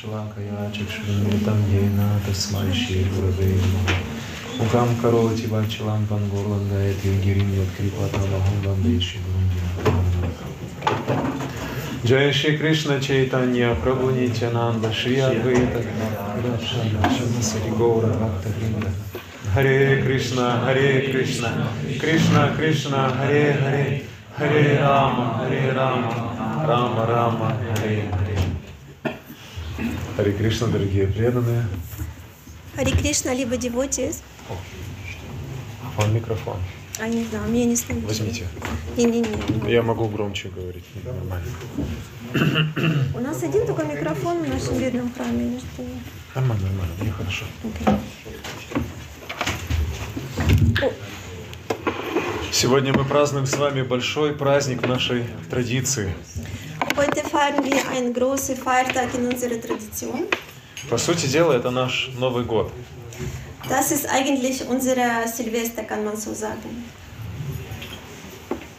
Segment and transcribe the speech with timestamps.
[0.00, 3.54] Шалакая Чакшурмитам Ена Тасмай Шри Гураве
[4.58, 9.20] Мукам Кароти Вачалам Пангурлам Гаяти Гирим Яткрипата Махам Ванде Шри
[12.06, 15.82] Джай Шри Кришна Чайтанья Прабhu Нитянанда Шри Адвайта
[17.42, 18.88] Сари Гаура Бхакта Вринда
[19.52, 21.48] Харе Кришна, Харе Кришна,
[22.00, 24.02] Кришна Кришна, Харе Харе,
[24.38, 26.14] Харе Рама, Харе Рама,
[26.66, 28.29] Рама Рама, Харе Харе.
[30.16, 31.64] Харе Кришна, дорогие преданные.
[32.76, 34.22] Хари Кришна, либо девотис.
[35.96, 36.56] Вон микрофон.
[36.98, 38.06] А не знаю, мне не слышно.
[38.06, 38.46] Возьмите.
[38.96, 39.72] Не-не-не.
[39.72, 40.84] Я могу громче говорить.
[41.04, 41.46] Нормально.
[43.14, 45.46] У нас один только микрофон в нашем бедном храме.
[45.46, 45.82] или что?
[46.34, 46.94] Нормально, нормально.
[47.00, 47.44] Мне хорошо.
[52.52, 56.12] Сегодня мы празднуем с вами большой праздник нашей традиции.
[57.30, 60.26] Feiern wir einen großen Feiertag in unserer Tradition.
[60.88, 62.70] По сути дела, это наш Новый год.
[63.68, 66.84] Das ist eigentlich unsere Silvester, kann man so sagen.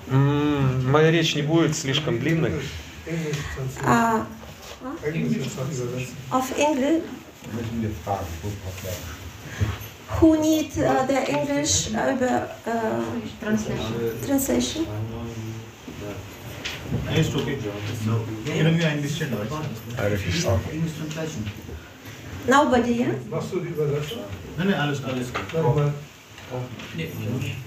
[0.09, 2.51] М, Моя речь не будет слишком длинной.
[3.85, 4.25] Ah,
[6.31, 7.03] auf Englisch.
[10.19, 13.01] Who need uh, the English über uh,
[14.27, 14.85] translation?
[17.09, 17.57] It's okay.
[18.59, 19.61] Even we understand also.
[19.95, 20.59] Харе Кришна.
[22.47, 23.13] Nobody, yeah?
[23.29, 24.23] Machst du die Übersetzung?
[24.57, 25.31] Nein, nein, alles, alles.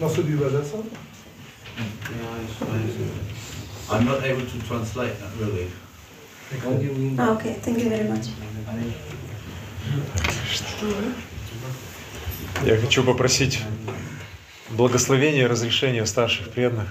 [0.01, 0.85] Machst du die Übersetzung?
[3.91, 5.71] I'm not able to translate that really.
[7.19, 8.29] Ah, okay, thank you very much.
[12.65, 13.61] Я хочу попросить
[14.71, 16.89] благословения и разрешения старших преданных.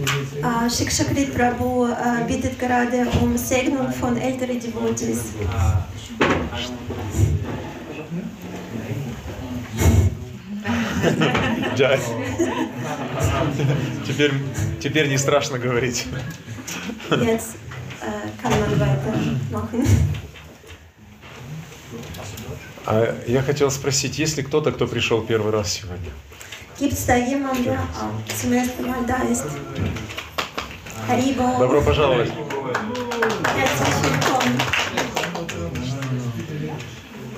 [0.00, 5.34] Uh, Prabhu uh, bittet gerade um Segnung von älteren Devotees.
[11.76, 11.98] Джай.
[14.06, 14.32] Теперь,
[14.80, 16.06] теперь не страшно говорить.
[17.10, 17.56] Jetzt
[18.00, 19.86] uh, kann man weitermachen.
[22.86, 26.10] А я хотел спросить, есть ли кто-то, кто пришел первый раз сегодня?
[31.58, 32.32] Добро пожаловать.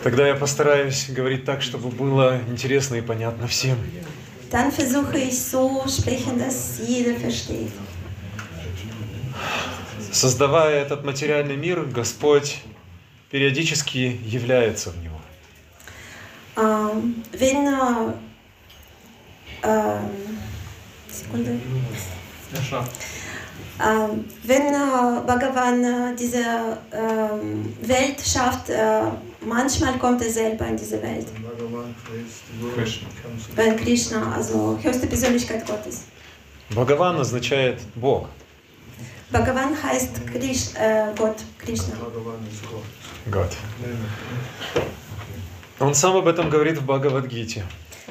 [0.03, 3.79] Тогда я постараюсь говорить так, чтобы было интересно и понятно всем.
[4.51, 7.73] Dann versuche ich so sprechen, dass jeder versteht.
[10.13, 12.59] Создавая этот материальный мир, Господь
[13.31, 15.19] периодически является в него.
[16.57, 18.13] Ähm, wenn, äh,
[19.64, 20.38] ähm,
[21.12, 21.60] Sekunde.
[23.80, 26.44] Ähm, wenn äh, Bhagavan äh, diese
[26.92, 29.02] ähm, Welt schafft, äh,
[29.46, 31.28] manchmal kommt er selber in diese Welt.
[33.56, 36.06] Wenn Krishna, also höchste Persönlichkeit Gottes.
[36.72, 38.28] Бхагаван означает Бог.
[39.32, 41.94] Bhagavan heißt Krish, äh, Gott, Krishna.
[43.32, 43.50] Год.
[45.80, 47.64] Он сам об этом говорит в Бхагавадгите.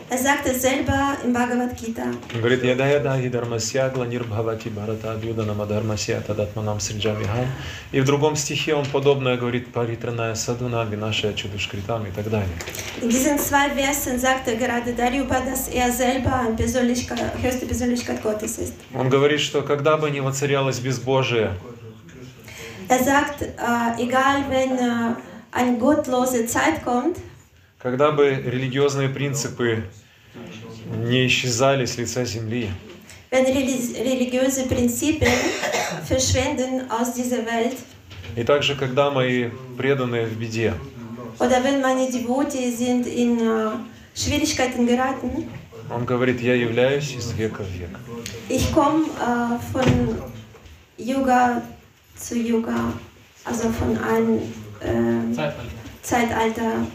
[0.10, 2.04] Er sagt es selber im Bhagavad Gita.
[2.34, 7.48] Он говорит, яда яда и дармасья гланир бхавати барата абьюдана мадармасья тадатманам сриджамихам.
[7.92, 12.50] И в другом стихе он подобное говорит паритраная садуна винашая чудушкритам и так далее.
[13.02, 18.58] In diesen zwei Versen sagt er gerade darüber, dass er selber Persönlichkeit, höchste Persönlichkeit Gottes
[18.58, 18.74] ist.
[18.94, 21.52] Он говорит, что когда бы ни воцарялось безбожие,
[22.90, 25.16] Er sagt, äh, egal wenn äh,
[25.54, 27.18] eine gottlose Zeit kommt,
[27.82, 29.84] когда бы религиозные принципы
[31.04, 32.70] не исчезали с лица земли,
[33.32, 35.32] wenn reli- religiöse Prinzipien
[36.08, 37.78] verschwinden aus dieser Welt,
[38.36, 40.74] и также когда мои преданные в беде,
[41.40, 43.72] oder wenn meine Devotees sind in äh,
[44.16, 45.48] Schwierigkeiten geraten,
[45.90, 47.90] он говорит, я являюсь из века в век.
[48.50, 50.22] ich komme äh, von
[50.98, 51.62] Yoga
[52.16, 52.94] zu Yoga,
[53.44, 54.40] also von einem
[54.82, 56.88] äh, Zeitalter Zeitalter.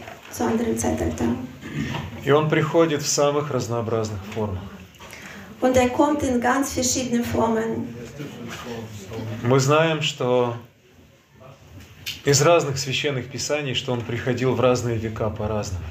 [2.23, 4.61] И он приходит в самых разнообразных формах.
[5.59, 7.87] Und er kommt in ganz verschiedenen Formen.
[9.43, 10.55] Мы знаем, что
[12.25, 15.83] из разных священных писаний, что он приходил в разные века по-разному.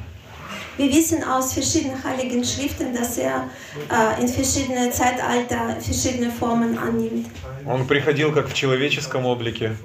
[0.78, 3.48] Wir wissen aus verschiedenen heiligen Schriften, dass er
[3.88, 7.26] äh, in verschiedene Zeitalter verschiedene Formen annimmt.
[7.66, 9.76] Он приходил как в человеческом облике,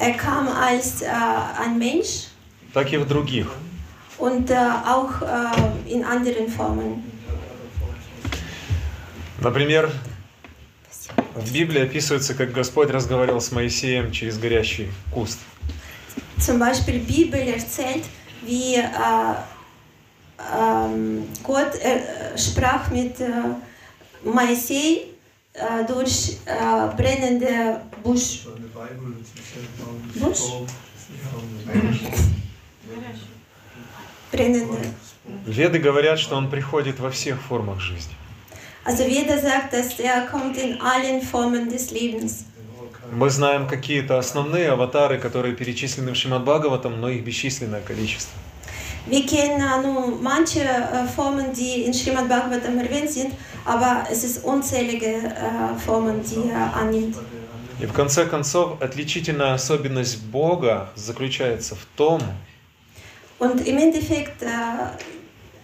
[0.00, 2.28] Er kam als äh, ein Mensch
[2.72, 3.48] так и в других.
[4.18, 7.04] Und äh, auch äh, in anderen Formen.
[9.40, 9.90] Например,
[11.34, 15.38] в Библии описывается, как Господь разговаривал с Моисеем через горящий куст.
[16.38, 18.04] zum Beispiel Bibel erzählt,
[18.42, 18.84] wie äh,
[20.56, 23.26] ähm, Gott äh, sprach mit äh,
[24.24, 25.04] Moisei
[25.52, 28.44] äh, durch äh, brennende Busch.
[28.44, 28.70] Von
[34.32, 38.14] Веды говорят, что он приходит во всех формах жизни.
[38.84, 42.44] Also jeder sagt, dass er kommt in allen Formen des Lebens.
[43.12, 48.32] Мы знаем какие-то основные аватары, которые перечислены в Шримад Бхагаватам, но их бесчисленное количество.
[49.06, 53.32] Wir kennen äh, nur manche äh, Formen, die in Srimad Bhagavatam erwähnt sind,
[53.64, 57.16] aber es ist unzählige äh, Formen, die er annimmt.
[57.80, 62.20] И в конце концов, отличительная особенность Бога заключается в том,
[63.38, 64.46] Und im Endeffekt äh,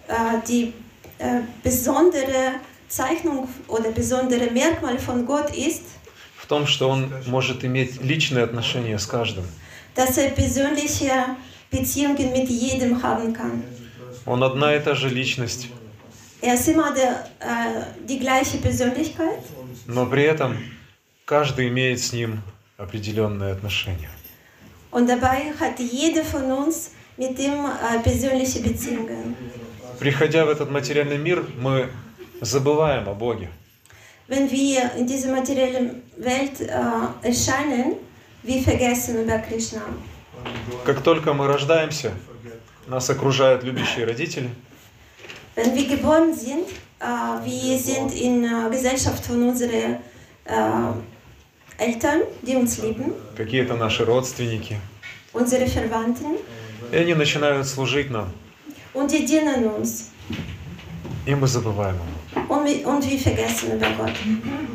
[0.07, 0.13] äh,
[0.47, 0.73] die
[1.19, 2.55] äh, besondere
[2.87, 5.83] Zeichnung oder besondere Merkmal von Gott ist,
[6.37, 9.45] в том, что Он может иметь личные отношения с каждым.
[9.95, 11.11] dass er persönliche
[11.71, 13.63] Beziehungen mit jedem haben kann.
[14.25, 15.67] Он одна и та же личность,
[16.41, 19.39] Er ist immer der, äh, die gleiche Persönlichkeit,
[19.87, 20.57] но при этом
[21.25, 22.41] каждый имеет с Ним
[22.77, 24.09] определенные отношения.
[24.91, 29.05] und dabei hat jeder von uns äh.
[29.99, 31.89] Приходя в этот материальный мир, мы
[32.41, 33.49] забываем о Боге.
[34.27, 36.67] Wenn wir in dieser materiellen Welt äh,
[37.21, 37.95] erscheinen,
[38.43, 39.81] wir vergessen über Krishna.
[40.83, 42.11] Как только мы рождаемся,
[42.87, 44.49] нас окружают любящие родители,
[45.55, 46.67] Wenn wir geboren sind,
[46.99, 47.05] äh,
[47.45, 49.99] wir sind in äh, Gesellschaft von unseren
[50.43, 54.77] äh, Eltern, die uns lieben, какие-то наши родственники,
[55.33, 56.37] unsere Verwandten,
[56.91, 58.31] и они начинают служить нам,
[58.93, 60.11] und die dienen uns.
[61.25, 62.05] и мы забываем его.
[62.47, 64.13] Und wir, und wir vergessen über Gott.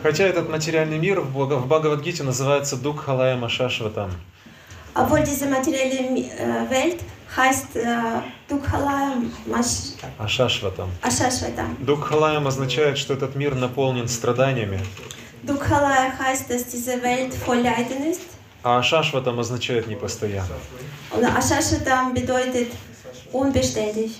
[0.02, 4.10] Хотя этот материальный мир в в Бхагавадгите называется Дукхалая Машашватам.
[4.94, 6.98] Obwohl diese materielle äh, Welt
[7.36, 8.22] heißt äh,
[10.18, 10.90] Ашашватам.
[11.02, 11.76] Ashashvatam.
[11.84, 14.80] Дукхалаям означает, что этот мир наполнен страданиями,
[15.42, 18.20] Dukhala heißt, dass diese Welt voll Leiden ist.
[18.62, 20.54] А Ашашватам означает непостоянно.
[21.12, 22.68] Und Ashashvatam bedeutet
[23.32, 24.12] unbeständig.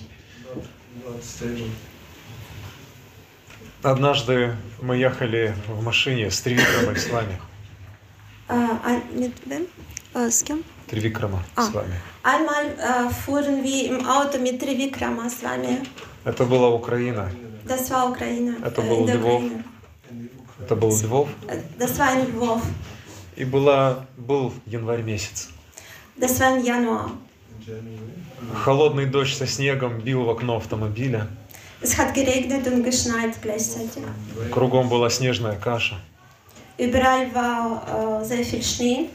[3.82, 7.40] Однажды мы ехали в машине с Тривикрамой с вами.
[8.48, 9.66] Äh?
[10.14, 10.64] Äh, с кем?
[10.88, 11.62] Тривикрама А.
[11.62, 11.94] с вами.
[12.24, 15.86] Einmal äh, fuhren wir im Auto mit Trivikrama с вами.
[16.24, 17.30] Это была Украина.
[17.64, 18.56] Das war Ukraine.
[18.64, 19.04] Это äh, был.
[19.04, 19.64] Ukraine.
[20.60, 21.28] Это был Львов.
[21.46, 22.60] Äh, Das war in Lvov.
[23.40, 25.48] И была, был январь месяц.
[26.18, 27.10] Das war im Januar.
[28.64, 31.26] Холодный дождь со снегом бил в окно автомобиля.
[31.80, 34.02] Es hat geregnet und geschneit gleichzeitig.
[34.52, 35.98] Кругом была снежная каша.
[36.76, 39.08] Überall war äh, sehr viel Schnee.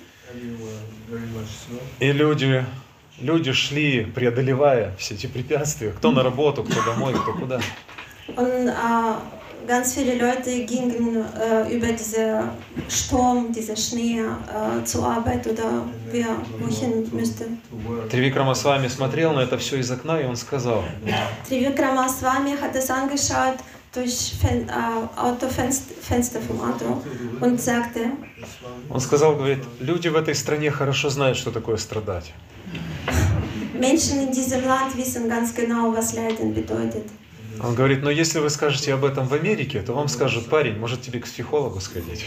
[1.99, 2.65] И люди,
[3.19, 5.91] люди шли, преодолевая все эти препятствия.
[5.91, 7.61] Кто на работу, кто домой, кто куда.
[8.35, 9.15] Und äh,
[9.67, 12.49] ganz viele Leute gingen äh, über diesen
[12.89, 16.27] Sturm, diesen Schnee äh, zur Arbeit oder wer
[16.59, 17.45] wohin müsste.
[18.09, 20.83] Тривикрама с вами смотрел на это все из окна, и он сказал,
[21.47, 23.57] Trivikrama Swami hat es angeschaut
[23.93, 27.01] durch Fen äh, Autofenster vom Auto
[27.41, 28.11] und sagte,
[28.89, 32.33] он сказал, говорит, люди в этой стране хорошо знают, что такое страдать.
[33.73, 37.09] Menschen in diesem Land wissen ganz genau, was Leiden bedeutet.
[37.63, 41.01] Он говорит, но если вы скажете об этом в Америке, то вам скажут, парень, может
[41.01, 42.25] тебе к психологу сходить.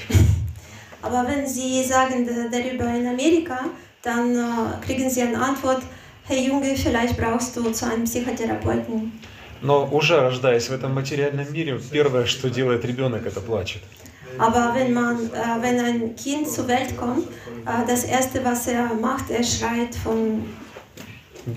[1.02, 3.61] Aber wenn Sie sagen da- darüber in Amerika,
[4.02, 5.82] dann äh, kriegen Sie eine Antwort,
[6.25, 9.12] hey Junge, vielleicht brauchst du zu einem Psychotherapeuten.
[9.62, 13.82] Но уже рождаясь в этом материальном мире, первое, что делает ребенок, это плачет.
[14.38, 17.26] Aber wenn, man, äh, wenn ein Kind zur Welt kommt,
[17.66, 20.44] äh, das Erste, was er macht, er schreit von,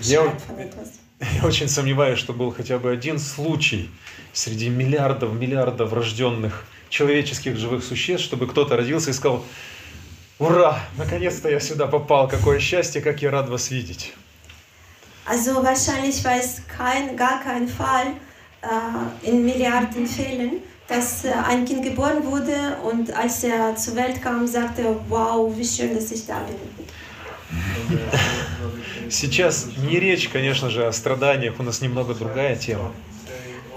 [0.00, 1.01] schreit von etwas.
[1.40, 3.90] я очень сомневаюсь, что был хотя бы один случай
[4.32, 9.44] среди миллиардов, миллиардов рожденных человеческих живых существ, чтобы кто-то родился и сказал,
[10.38, 14.12] ура, наконец-то я сюда попал, какое счастье, как я рад вас видеть.
[15.24, 18.08] Also wahrscheinlich war es kein, gar kein Fall
[18.62, 24.20] äh, in Milliarden Fällen, dass äh, ein Kind geboren wurde und als er zur Welt
[24.20, 26.56] kam, sagte er, wow, wie schön, dass ich da bin.
[29.10, 32.92] Сейчас не речь, конечно же, о страданиях, у нас немного другая тема.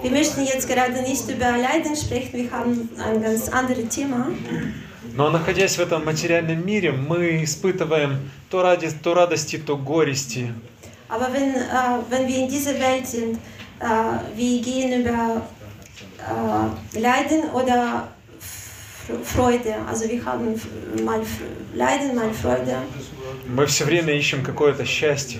[0.04, 4.28] Wir möchten jetzt gerade nicht über Leiden sprechen, wir haben ein ganz anderes Thema.
[5.14, 10.54] Но находясь в этом материальном мире, мы испытываем то, ради, то радости, то горести.
[11.08, 13.38] Aber wenn, äh, wenn wir in dieser Welt sind,
[13.80, 13.86] äh,
[14.36, 15.42] wir gehen über
[16.20, 18.15] äh, Leiden oder Fr-
[19.24, 19.76] Freude.
[19.90, 20.68] Also wir haben f-
[21.04, 21.42] mal F-
[21.74, 22.78] Leiden, mal Freude.
[23.48, 25.40] Мы все время ищем какое-то счастье.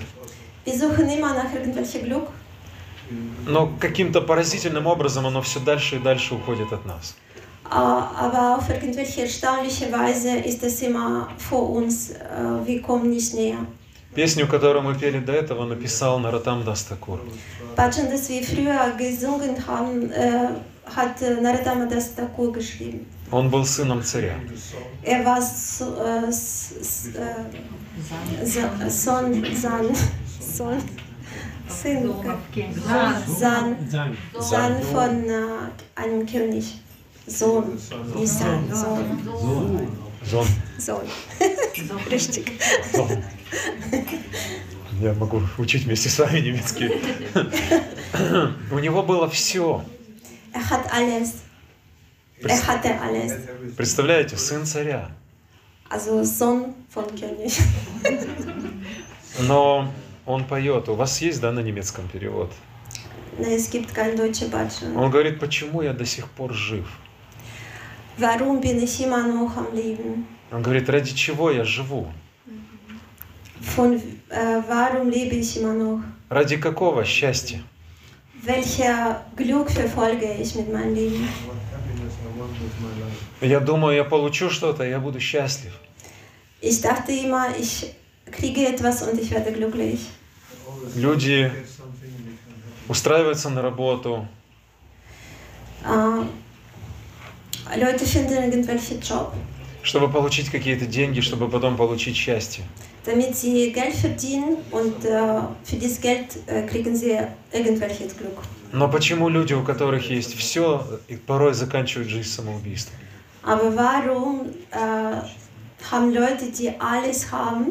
[0.64, 2.26] Wir suchen immer nach irgendwelchem Glück,
[3.46, 7.14] Но каким-то поразительным образом оно все дальше и дальше уходит от нас.
[7.68, 12.10] Ah, aber auf irgendwelche erstaunliche Weise ist es immer vor uns.
[12.10, 12.14] äh,
[12.64, 13.58] Wir kommen nicht näher.
[14.16, 17.20] Песню, которую мы пели до этого, написал Наратам Дастакур.
[17.76, 20.48] Bhajan, das wir früher gesungen haben, äh,
[20.86, 23.06] hat äh, Narottam Das Thakur geschrieben.
[23.30, 24.34] Он был сыном царя.
[25.02, 29.86] Er war so, äh, s- s- äh, Sa- Sohn, San,
[30.40, 30.80] Sohn,
[31.68, 32.14] Sinn,
[33.38, 33.76] San,
[34.40, 36.80] San von äh, einem König.
[37.26, 39.20] Sohn, nicht San, Sohn.
[40.24, 40.46] Зон.
[40.78, 41.06] Sohn.
[42.10, 42.52] Richtig.
[42.94, 43.22] Зон.
[45.00, 46.90] Я могу учить вместе с вами немецкий.
[48.72, 49.84] У него было все.
[52.42, 52.50] Er.
[53.28, 53.74] Er.
[53.76, 55.10] Представляете, сын царя.
[59.40, 59.92] Но
[60.24, 60.88] он поет.
[60.88, 62.52] У вас есть, да, на немецком перевод?
[64.96, 66.86] Он говорит, почему я до сих пор жив?
[70.50, 72.12] Он говорит, ради чего я живу?
[73.74, 76.00] Von, äh, warum lebe ich immer noch?
[76.30, 77.60] Ради какого счастья?
[78.42, 81.28] Welcher Glück verfolge ich mit meinem Leben?
[83.40, 85.72] Я думаю, я получу что-то, я буду счастлив.
[86.60, 87.92] Ich dachte immer, ich
[88.30, 90.00] kriege etwas und ich werde glücklich.
[90.94, 91.50] Люди
[92.88, 94.26] устраиваются на работу,
[95.84, 99.32] Äh, Leute finden irgendwelche Job,
[99.82, 102.64] чтобы получить какие-то деньги, чтобы потом получить счастье.
[103.06, 107.16] Damit sie Geld verdienen und äh, für das Geld äh, kriegen sie
[107.52, 108.38] irgendwelches Glück.
[108.72, 110.84] Но почему люди, у которых есть все,
[111.26, 112.96] порой заканчивают жизнь самоубийством?
[113.42, 115.20] Aber warum äh,
[115.90, 117.66] haben Leute, die alles haben,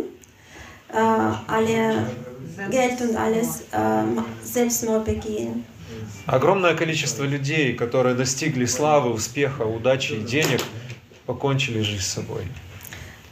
[0.89, 2.07] äh, alle
[2.71, 4.03] Geld und alles, äh,
[4.41, 5.65] Selbstmord begehen?
[6.27, 10.61] Огромное количество людей, которые достигли славы, успеха, удачи и денег,
[11.25, 12.47] покончили жизнь с собой.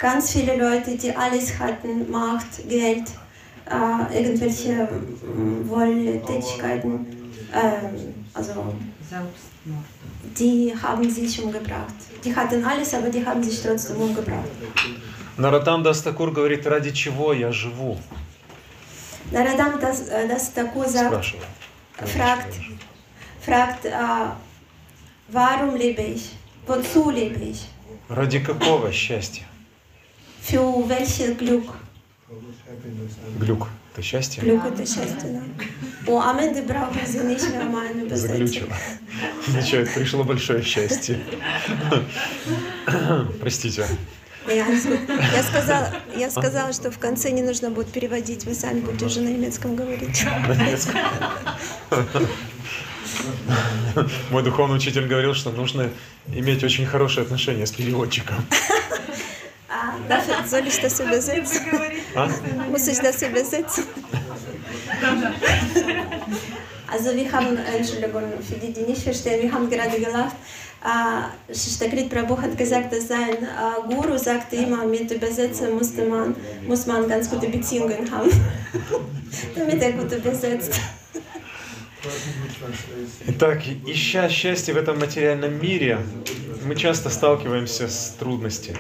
[0.03, 3.09] Ganz viele Leute, die alles hatten, Macht, Geld,
[3.69, 7.07] äh, irgendwelche mm, Wohltätigkeiten,
[7.53, 8.53] ähm, also
[10.39, 11.95] die haben sich umgebracht.
[12.25, 14.49] Die hatten alles, aber die haben sich trotzdem umgebracht.
[15.37, 17.97] Наратам Дастакур говорит, ради чего я живу?
[19.31, 21.47] Нарадам das, äh, das Taku sagt, Спрашивает.
[22.07, 22.55] fragt,
[23.41, 23.91] fragt äh,
[25.29, 26.37] warum lebe ich?
[26.67, 27.67] Wozu lebe ich?
[28.09, 29.45] Ради какого счастья?
[30.46, 31.72] Für welches Glück?
[33.40, 33.70] Глюк.
[33.94, 34.44] Это счастье?
[34.44, 36.12] Glück это счастье, да.
[36.12, 38.18] О, am Ende brauchen sie nicht mehr meine Übersetzung.
[38.18, 38.76] Заглючило.
[39.56, 41.20] Ничего, пришло большое счастье.
[43.40, 43.88] Простите.
[43.88, 43.98] Gut.
[45.34, 49.22] Я сказала, я сказала, что в конце не нужно будет переводить, вы сами будете уже
[49.22, 50.26] на немецком говорить.
[50.48, 51.00] На немецком.
[54.32, 55.90] Мой духовный учитель говорил, что нужно
[56.28, 58.46] иметь очень хорошие отношения с переводчиком.
[60.08, 61.62] Dafür soll ich das übersetzen?
[62.16, 62.30] А?
[62.70, 63.86] Muss ich das übersetzen?
[66.92, 70.36] Also wir haben, Entschuldigung, für die, die nicht verstehen, wir haben gerade gelacht.
[70.84, 76.36] Äh, Stakrit Prabhu hat gesagt, dass sein äh, Guru sagte immer, mit Übersetzen musste man,
[76.68, 78.30] muss man ganz gute Beziehungen haben,
[79.56, 80.80] damit er gut übersetzt.
[83.28, 86.00] Итак, ища счастье в этом материальном мире,
[86.66, 88.80] мы часто сталкиваемся с трудностями.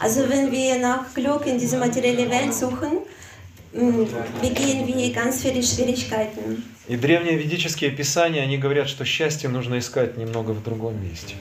[0.00, 3.00] Also wenn wir nach Glück in diese materielle Welt suchen,
[3.72, 4.06] mh,
[4.42, 6.62] begehen wir ganz viele Schwierigkeiten.
[6.88, 11.34] И древние ведические писания, они говорят, что счастье нужно искать немного в другом месте.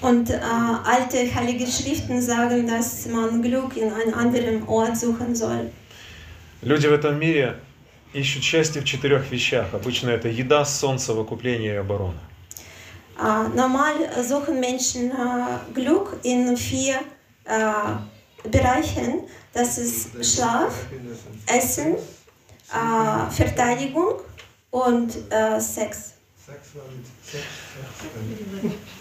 [0.00, 5.70] Und äh, alte heilige Schriften sagen, dass man Glück in einem anderen Ort suchen soll.
[6.62, 7.56] Люди в этом мире
[8.12, 9.72] ищут счастье в четырех вещах.
[9.72, 12.18] Обычно это еда, сон, совокупление и оборона.
[13.18, 17.00] Äh, normal suchen Menschen äh, Glück in vier
[17.44, 19.24] äh, Bereichen.
[19.52, 20.72] Das ist Schlaf,
[21.46, 24.20] Essen, äh, Verteidigung
[24.70, 26.14] und äh, Sex.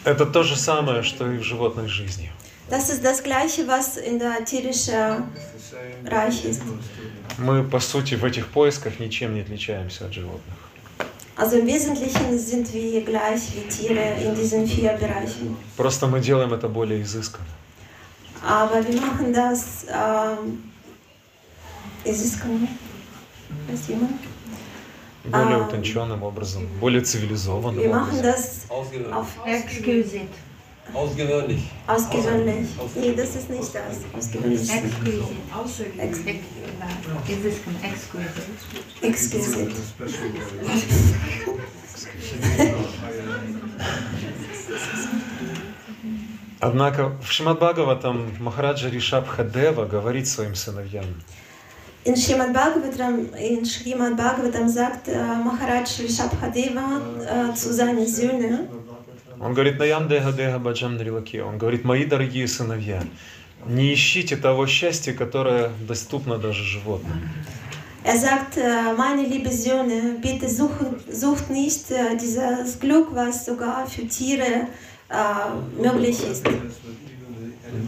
[0.03, 2.31] Это то же самое, что и в животной жизни.
[2.70, 6.62] Das ist das Gleiche, was in der tierischen it's the same Reich ist.
[6.62, 7.42] animals too.
[7.42, 10.54] Мы, по сути, в этих поисках ничем не отличаемся от животных.
[11.36, 15.56] Also im Wesentlichen sind wir gleich wie Tiere in diesen vier Bereichen.
[15.76, 17.44] Просто мы делаем это более изысканно.
[18.46, 20.62] Aber wir machen das, ähm,
[22.04, 22.68] изысканно.
[23.68, 24.20] Weiß jemand?
[25.24, 25.66] Более А.
[25.66, 28.22] утонченным образом, более цивилизованным Wir machen образом.
[28.22, 29.12] das Ausgedacht.
[29.12, 30.28] auf Exquisite.
[30.92, 31.70] Ausgewöhnlich.
[31.86, 32.66] Ausgewöhnlich.
[32.94, 34.00] Nee, das ist nicht das.
[34.16, 34.60] Ausgewöhnlich.
[34.62, 35.24] ist Exquisite.
[35.98, 36.42] Ex- Ex-
[37.82, 38.40] Exquisite.
[39.02, 39.70] Exquisite.
[39.72, 39.74] Exquisit.
[46.60, 51.04] Однако в Шримад Бхагаватам Махараджа Ришаб Хадева говорит своим сыновьям,
[52.06, 57.00] In Srimad Bhagavatam, in Srimad Bhagavatam sagt äh, Maharaj Rishabhadeva
[57.50, 58.68] äh, zu seinen Söhnen,
[59.39, 63.03] он говорит, Деха Баджам Нрилаки, он говорит, мои дорогие сыновья,
[63.65, 67.21] не ищите того счастья, которое доступно даже животным.
[68.03, 73.87] er sagt, äh, meine liebe Söhne, bitte suchen, sucht nicht äh, dieses Glück, was sogar
[73.87, 74.67] für Tiere
[75.09, 76.45] äh, möglich ist.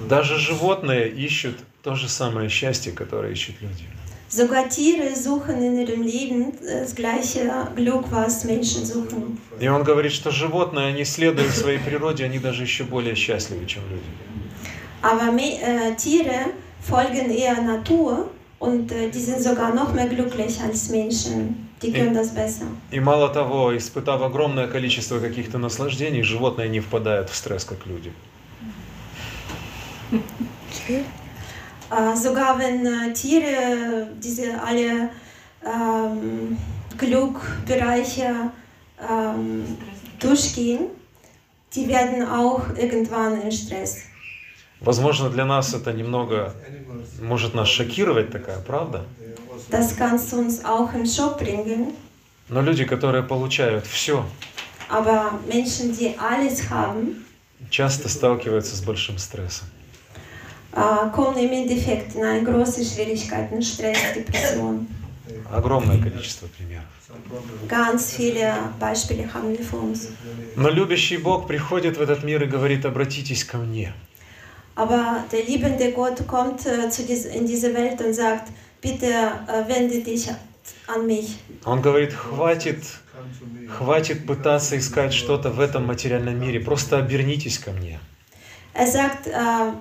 [0.09, 3.85] Даже животные ищут то же самое счастье, которое ищут люди.
[4.33, 9.37] Sogar Tiere suchen in ihrem Leben das gleiche Glück, was Menschen suchen.
[9.59, 13.83] И он говорит, что животные, они следуют своей природе, они даже еще более счастливы, чем
[13.89, 14.05] люди.
[15.01, 20.89] Aber äh, Tiere folgen eher Natur und äh, die sind sogar noch mehr glücklich als
[20.89, 21.69] Menschen.
[21.81, 22.67] Die können das besser.
[22.91, 28.13] И мало того, испытав огромное количество каких-то наслаждений, животные не впадают в стресс, как люди.
[31.91, 35.09] Äh, sogar wenn äh, Tiere diese alle
[35.65, 36.57] ähm,
[36.97, 38.51] Glückbereiche
[39.09, 39.77] ähm,
[40.19, 40.87] durchgehen,
[41.75, 44.03] die werden auch irgendwann in Stress.
[44.79, 46.55] Возможно, для нас это немного
[47.21, 49.05] может нас шокировать такая правда.
[49.69, 51.93] Das kann uns auch in Schock bringen.
[52.49, 54.25] Но люди, которые получают все,
[54.89, 57.25] Aber Menschen, die alles haben,
[57.69, 59.67] часто сталкиваются с большим стрессом.
[60.75, 64.87] Äh, Endeffekt in eine große Schwierigkeiten, Stress, Depression.
[65.51, 66.85] Огромное количество примеров.
[67.67, 70.09] Ganz viele Beispiele haben wir uns.
[70.55, 73.93] Но любящий Бог приходит в этот мир и говорит, обратитесь ко мне.
[74.75, 78.47] Aber der liebende Gott kommt äh, zu dies, in diese Welt und sagt,
[78.81, 80.29] bitte äh, wende dich
[80.87, 81.37] an mich.
[81.65, 82.83] Он говорит, хватит,
[83.69, 87.99] хватит пытаться искать что-то в этом материальном мире, просто обернитесь ко мне.
[88.73, 89.73] Er sagt, äh,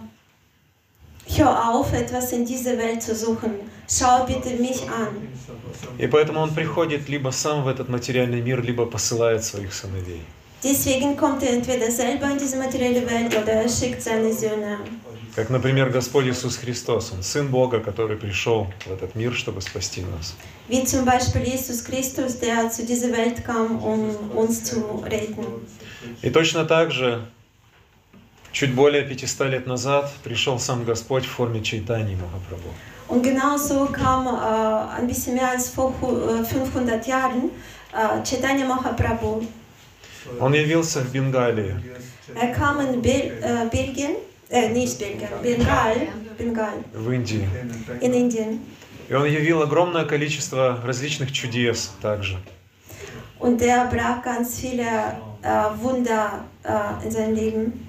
[1.38, 3.52] hör auf, etwas in dieser Welt zu suchen.
[3.88, 5.28] Schau bitte mich an.
[5.98, 10.22] И поэтому он приходит либо сам в этот материальный мир, либо посылает своих сыновей.
[10.62, 14.78] Deswegen kommt er entweder selber in diese materielle Welt oder er schickt seine Söhne.
[15.34, 20.02] Как, например, Господь Иисус Христос, Он Сын Бога, который пришел в этот мир, чтобы спасти
[20.02, 20.34] нас.
[20.68, 25.46] Wie zum Beispiel Jesus Christus, der zu dieser Welt kam, um uns zu retten.
[26.22, 27.22] И точно так же,
[28.52, 32.70] чуть более 500 лет назад, пришел сам Господь в форме Чайтани Махапрабху.
[33.08, 37.50] Und genauso kam äh, ein bisschen mehr als vor hu- äh, 500 Jahren
[37.92, 39.42] äh, Chaitanya Mahaprabhu.
[40.38, 41.74] Он явился в Бенгалии.
[42.36, 44.12] Er kam in Bel äh, Belgien,
[44.48, 45.96] äh, nicht Belgien, Bengal,
[46.38, 47.48] Bengal, в Индии.
[48.00, 48.60] in Indien.
[49.08, 52.36] И он явил огромное количество различных чудес также.
[53.40, 54.84] Und er brach ganz viele
[55.42, 55.48] äh,
[55.82, 57.88] Wunder äh, in sein Leben.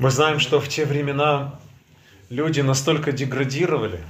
[0.00, 1.60] Мы знаем, что в те времена
[2.30, 4.00] люди настолько деградировали,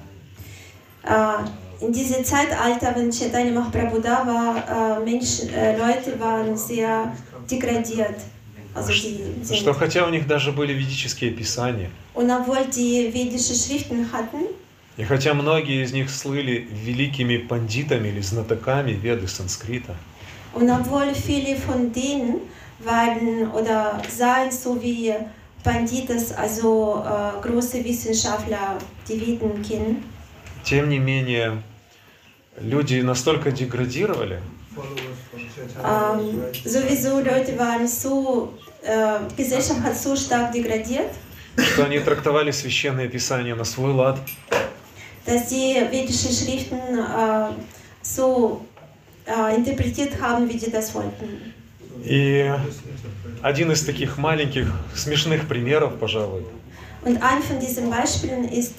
[1.03, 1.39] Äh,
[1.81, 7.13] in diesem Zeitalter, wenn Chaitanya Mahaprabhu da war, äh, Menschen, äh, Leute waren sehr
[7.51, 8.17] degradiert.
[8.75, 9.57] Also die sind.
[9.57, 14.47] что хотя у них даже были ведические писания, Und obwohl die vedische Schriften hatten,
[14.97, 19.97] и хотя многие из них слыли великими пандитами или знатоками веды санскрита,
[20.55, 22.43] und obwohl viele von denen
[22.85, 25.15] waren oder seien so wie
[25.63, 30.05] Panditas, also äh, große Wissenschaftler, die kennen,
[30.65, 31.63] тем не менее
[32.61, 34.41] люди настолько деградировали,
[35.85, 41.11] ähm, sowieso Leute waren so, äh, die Gesellschaft hat so stark degradiert,
[41.57, 44.19] что они трактовали священные писания на свой лад,
[45.27, 47.53] dass die vedischen Schriften äh,
[48.03, 48.65] so
[49.27, 51.55] äh, interpretiert haben, wie die das wollten.
[52.05, 52.53] И
[53.43, 56.45] один из таких маленьких смешных примеров, пожалуй,
[57.03, 58.75] Und ein von diesen Beispielen ist,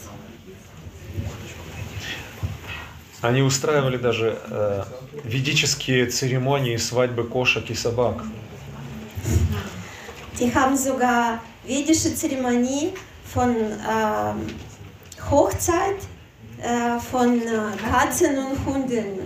[3.21, 4.83] они устраивали даже э,
[5.23, 8.23] ведические церемонии свадьбы кошек и собак.
[10.41, 12.93] die haben sogar vedische Zeremonie
[13.31, 14.47] von ähm,
[15.29, 16.10] Hochzeit äh,
[17.11, 17.41] von
[17.89, 19.19] Katzen und Hunden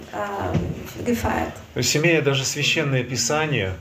[1.05, 1.53] gefeiert.
[1.75, 3.73] Имея даже священное писание,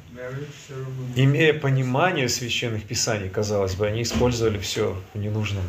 [1.15, 5.65] имея понимание священных писаний, казалось бы, они использовали все в ненужном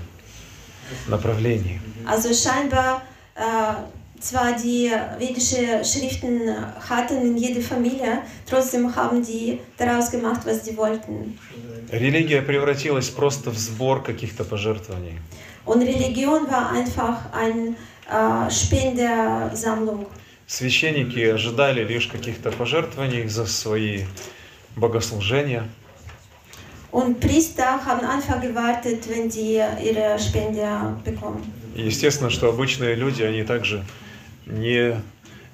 [1.07, 1.79] направлении.
[2.05, 3.01] Also scheinbar
[3.35, 3.73] äh,
[4.19, 6.49] zwar die vedische Schriften
[6.89, 11.37] hatten in jeder Familie, trotzdem haben die daraus gemacht, was sie wollten.
[11.91, 15.19] Религия превратилась просто в сбор каких-то пожертвований.
[15.65, 17.75] Und Religion war einfach eine
[18.09, 20.05] äh, Spendersammlung.
[20.47, 24.05] Священники ожидали лишь каких-то пожертвований за свои
[24.75, 25.67] богослужения.
[26.91, 31.43] Und Priester haben einfach gewartet, wenn sie ihre Spende bekommen.
[31.75, 33.83] Естественно, что обычные люди, они также
[34.45, 34.95] не,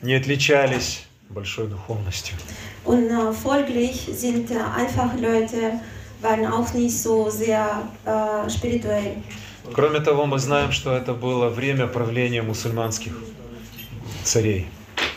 [0.04, 2.36] не отличались большой духовностью.
[2.84, 5.80] Und äh, folglich sind äh, einfache Leute
[6.22, 9.16] waren auch nicht so sehr äh, spirituell.
[9.74, 13.14] Кроме того, мы знаем, что это было время правления мусульманских
[14.24, 14.68] царей.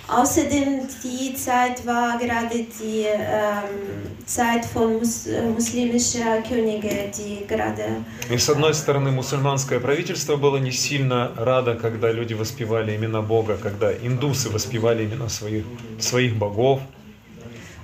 [0.07, 5.27] Außerdem die Zeit war gerade die ähm, Zeit von mus
[5.57, 12.13] muslimischer Könige, die gerade И с одной стороны, мусульманское правительство было не сильно радо, когда
[12.13, 15.65] люди воспевали имена Бога, когда индусы воспевали имена своих,
[15.99, 16.81] своих богов.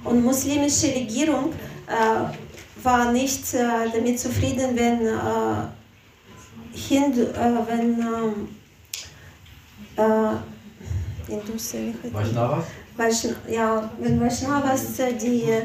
[0.04, 1.52] und muslimische Regierung
[1.86, 5.79] äh, war nicht äh, damit zufrieden, wenn äh,
[6.72, 8.48] Hindu, äh, ähm,
[9.96, 12.12] äh, Hindusse, wie heißt das?
[12.12, 12.64] Vaishnavas?
[12.96, 15.62] Vaishn ja, wenn Vaishnavas äh, die äh,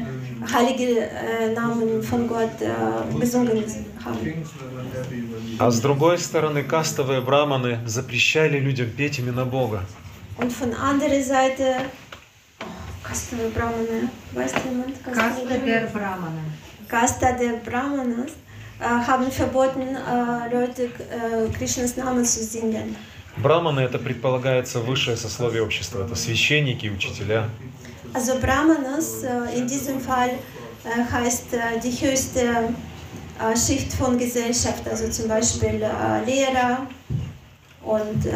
[0.52, 3.62] heilige äh, Namen von Gott äh, gesungen
[4.04, 4.44] haben.
[5.58, 9.84] А с другой стороны, кастовые браманы запрещали людям петь имена Бога.
[10.38, 11.76] Und von anderer Seite,
[12.60, 15.02] oh, Brahmane, weißt du jemand?
[15.02, 16.42] Каста der der Brahmana.
[16.88, 18.45] Kasta der Brahmanas äh,
[18.80, 22.96] haben verboten, äh, Leute äh, Krishnas Namen zu singen.
[23.38, 26.04] Браманы это предполагается высшее сословие общества.
[26.04, 27.48] Это священники учителя.
[28.14, 30.30] Also Brahmanas äh, in diesem Fall
[30.84, 32.40] äh, heißt äh, die höchste
[33.38, 36.86] äh, Schicht von Gesellschaft, also zum Beispiel äh, Lehrer
[37.82, 38.32] und äh,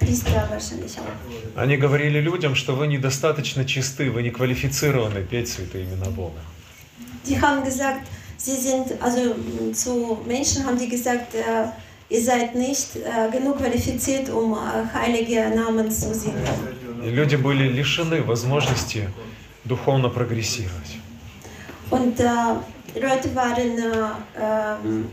[0.00, 1.60] Priester wahrscheinlich auch.
[1.60, 6.40] Они говорили людям, что вы недостаточно чисты, вы не квалифицированы петь святые имена Бога.
[7.26, 8.06] Die haben gesagt,
[8.38, 9.34] sie sind, also
[9.72, 11.68] zu Menschen haben die gesagt, äh,
[12.08, 14.56] ihr seid nicht äh, genug qualifiziert, um äh,
[14.94, 16.42] heilige Namen zu singen.
[17.04, 19.08] И люди были лишены возможности
[19.64, 20.98] духовно прогрессировать.
[21.90, 22.24] Und äh,
[23.00, 23.92] Leute waren, äh,
[24.40, 25.10] ähm,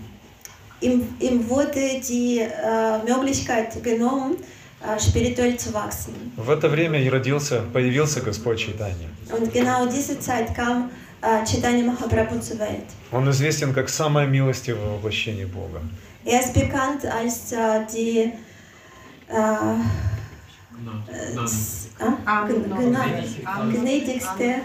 [0.81, 4.37] ihm, ihm wurde die äh, Möglichkeit genommen,
[4.81, 6.13] äh, spirituell zu wachsen.
[6.37, 9.09] В это время и родился, появился Господь Чайтанья.
[9.31, 10.89] Und genau diese Zeit kam
[11.25, 12.85] äh, Mahaprabhu zur Welt.
[13.11, 15.81] Он известен как самое милостивое воплощение Бога.
[16.25, 18.31] Er ist bekannt als äh, die äh,
[19.29, 19.43] äh,
[22.25, 22.47] ah,
[23.69, 24.55] gnädigste, äh,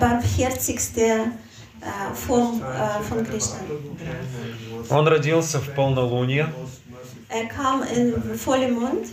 [0.00, 3.60] barmherzigste äh, Form äh, von Krishna.
[4.90, 6.48] Он родился в полнолуние,
[7.28, 9.08] Er kam in Vollmond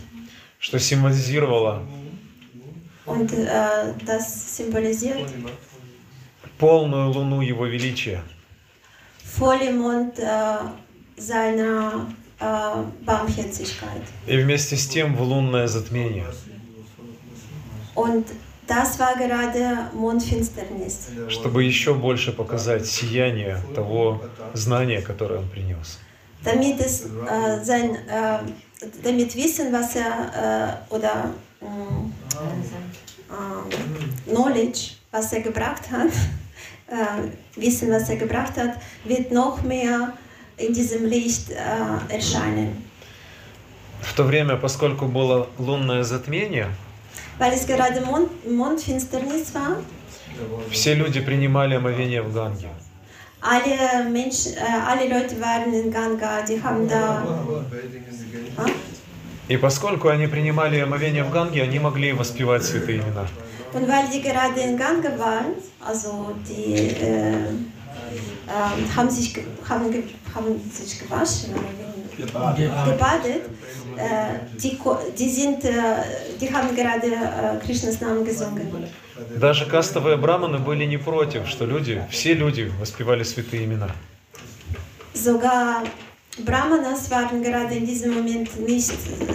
[0.60, 1.82] что символизировало
[3.06, 3.48] und äh,
[4.06, 5.30] das symbolisiert
[6.58, 8.22] полную луну Его величия.
[9.40, 10.58] Vollmond äh,
[11.18, 12.08] seiner
[12.40, 14.04] äh, Barmherzigkeit.
[14.28, 16.26] И вместе с тем в лунное затмение,
[17.96, 18.26] Und
[18.68, 21.10] das war gerade Mondfinsternis.
[21.30, 24.22] чтобы еще больше показать сияние того
[24.54, 26.00] знания, которое он принес.
[26.44, 28.40] damit es äh, sein, äh,
[29.04, 31.68] damit wissen, was er äh, oder mh,
[33.30, 36.12] äh, Knowledge, was er gebracht hat, äh,
[37.56, 40.14] wissen, was er gebracht hat, wird noch mehr
[40.58, 42.84] in diesem Licht äh, erscheinen.
[44.02, 46.68] В то время, поскольку было лунное затмение,
[47.40, 49.78] Weil es gerade Mond, Mondfinsternis war,
[50.72, 52.70] все люди принимали омовение в Ганге.
[53.42, 57.24] alle Menschen, äh, alle Leute waren in Ganga, die haben da.
[58.58, 58.66] Ah?
[59.50, 63.28] И поскольку они принимали омовение в Ганге, они могли воспевать святые имена.
[63.74, 67.34] Und weil die gerade in Ganga waren, also die äh,
[68.48, 69.36] ähm, haben, sich,
[69.68, 69.86] haben,
[70.36, 71.54] haben sich gewaschen
[72.18, 72.24] wie-
[72.92, 73.42] gebadet,
[73.98, 74.78] äh, die,
[75.18, 75.72] die, sind, äh,
[76.40, 78.68] die haben gerade äh, Krishnas Namen gesungen.
[79.40, 83.90] Даже кастовые браманы были не против, что люди, все люди воспевали святые имена.
[85.14, 85.84] Sogar
[86.40, 88.92] Brahmanas waren gerade in diesem Moment nicht,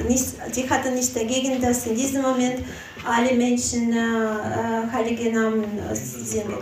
[0.09, 2.65] nicht die hatten nicht dagegen, dass in diesem Moment
[3.05, 6.55] alle Menschen äh, äh, heilige Namen äh, singen.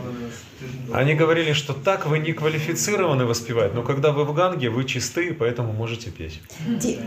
[0.92, 5.34] Они говорили, что так вы не квалифицированы воспевать, но когда вы в Ганге, вы чисты,
[5.34, 6.40] поэтому можете петь.
[6.66, 6.98] Die,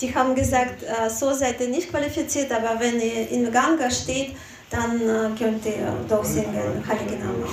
[0.00, 4.32] die haben gesagt, äh, so seid ihr nicht qualifiziert, aber wenn ihr in Ganga steht,
[4.70, 7.44] dann äh, könnt ihr doch singen, Heilige Namen.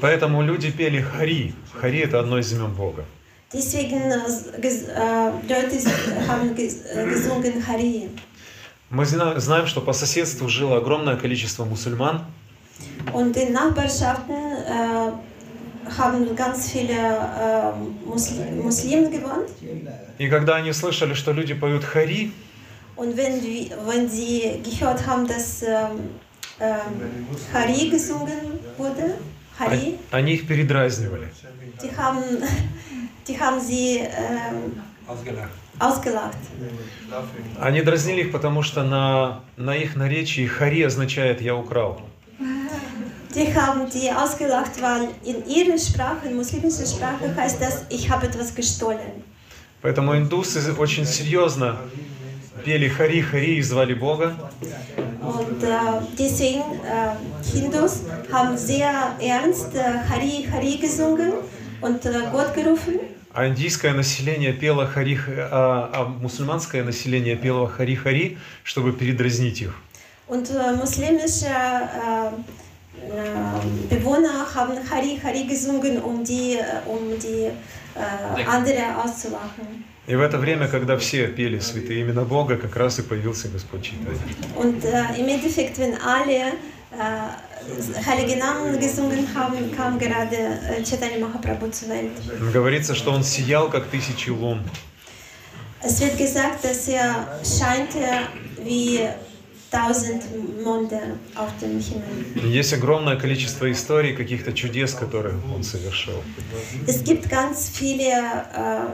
[0.00, 1.54] Поэтому люди пели Хари.
[1.80, 3.04] Хари это одно из имен Бога.
[3.52, 5.76] Deswegen äh, äh, Leute
[6.28, 8.10] haben ges- äh, gesungen Hari.
[8.90, 12.24] Мы зна- знаем, что по соседству жило огромное количество мусульман,
[13.12, 15.12] Und in Nachbarschaften äh,
[15.98, 17.72] haben ganz viele äh,
[18.04, 19.48] Musli Muslime gewohnt.
[20.18, 22.32] и когда они слышали, что люди поют хари,
[22.96, 23.40] Und wenn,
[23.86, 26.10] wenn sie gehört haben, dass ähm,
[26.58, 29.14] ähm, Hari gesungen wurde,
[29.58, 29.70] о-
[30.10, 31.28] они их передразнивали.
[31.80, 32.22] die haben,
[33.26, 35.50] die haben sie ähm, ausgelacht.
[37.60, 42.00] Они дразнили их, потому что на, на их наречии хари означает «я украл».
[43.34, 48.26] Die haben die ausgelacht, weil in ihrer Sprache, in muslimischer Sprache heißt das, ich habe
[48.26, 49.22] etwas gestohlen.
[49.82, 51.78] Поэтому индусы очень серьезно
[52.64, 54.34] пели хари-хари и звали Бога.
[55.22, 55.68] Und äh,
[56.18, 61.32] deswegen, äh, Hindus haben sehr ernst äh, Hari Hari gesungen
[61.80, 62.98] und äh, Gott gerufen.
[63.32, 69.74] А индийское население пело хари, а, а мусульманское население пело хари-хари, чтобы передразнить их.
[70.26, 72.28] Und äh, muslimische äh,
[73.08, 77.50] äh, Bewohner haben Hari Hari gesungen, um die, äh, um die
[77.96, 79.84] äh, andere auszulachen.
[80.06, 83.82] И в это время, когда все пели святые имена Бога, как раз и появился Господь
[83.82, 84.18] Чайтанья.
[84.56, 86.52] Und äh, im Endeffekt, wenn alle
[86.92, 86.96] äh,
[91.88, 92.52] äh.
[92.52, 94.62] Говорится, что он сиял, как тысячи лун.
[95.82, 98.28] Es wird gesagt, dass er scheinte
[98.62, 99.00] wie
[99.70, 100.22] tausend
[100.62, 102.26] Monde auf dem Himmel.
[102.34, 106.22] И Есть огромное количество историй, каких-то чудес, которые он совершил.
[106.86, 108.12] Es gibt ganz viele
[108.52, 108.86] äh,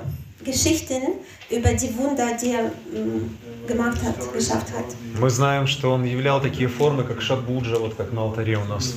[0.50, 1.02] Geschichten
[1.50, 4.88] über die Wunder, die er mm, gemacht hat, geschafft hat.
[5.20, 8.94] Мы знаем, что он являл такие формы, как шатбуджа, вот как на алтаре у нас.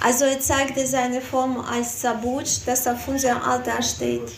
[0.00, 4.30] Also er zeigte seine Form als Sabuj, das auf unserem Altar steht.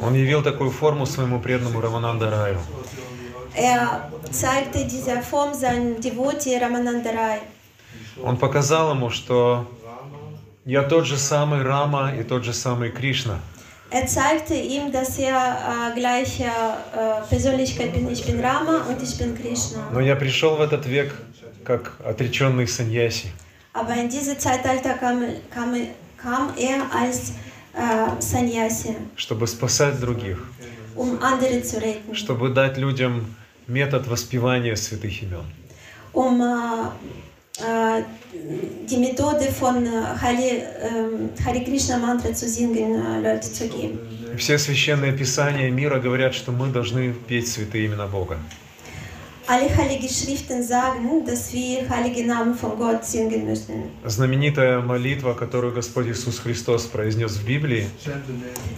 [0.00, 2.58] Он явил такую форму своему преданному Рамананда Раю.
[3.54, 7.40] Er zeigte diese Form seinem Devotee Ramanandarai.
[8.22, 9.66] Он показал ему, что
[10.64, 13.38] я тот же самый Рама и тот же самый Кришна.
[13.98, 18.10] Er zeigte ihm, dass er äh, gleiche äh, Persönlichkeit bin.
[18.10, 19.88] Ich bin Rama und ich bin Krishna.
[19.92, 21.14] Но я пришел в этот век
[21.64, 23.28] как отреченный саньяси,
[23.72, 25.70] Aber in diesem Zeitalter kam, kam,
[26.16, 27.34] kam er als
[27.74, 30.38] äh, Sannyasi, чтобы спасать других,
[30.96, 33.36] um andere zu retten, чтобы дать людям
[33.68, 35.44] метод воспевания святых имен.
[36.12, 36.88] um äh, äh,
[37.58, 39.90] die Methode von äh,
[40.20, 43.98] Hare, äh, Hare Krishna Mantra zu singen, äh, Leute zu geben.
[44.36, 48.38] Все священные писания мира говорят, что мы должны петь святые имена Бога.
[49.46, 53.90] Alle heilige Schriften sagen, dass wir heilige Namen von Gott singen müssen.
[54.04, 57.86] Знаменитая молитва, которую Господь Иисус Христос произнес в Библии,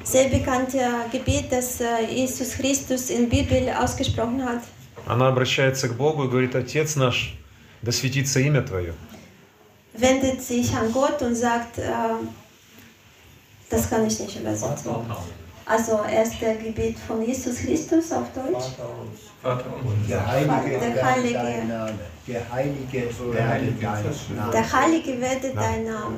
[0.05, 0.81] Sehr bekannte
[1.13, 4.63] Gebet, das äh, Jesus Christus in der Bibel ausgesprochen hat.
[5.07, 7.39] она обращается к Богу и говорит, Отец наш,
[7.86, 8.94] да светится имя Твое.
[9.94, 11.92] wendet sich an Gott und sagt, äh,
[13.70, 14.92] das kann ich nicht übersetzen.
[15.66, 18.66] Also erste Gebet von Jesus Christus auf Deutsch.
[20.08, 21.34] Geheilige Der werde Heilige.
[21.34, 21.94] dein Name.
[22.28, 24.52] Geheilige werde dein Name.
[24.52, 26.18] Der Heilige werde dein Name.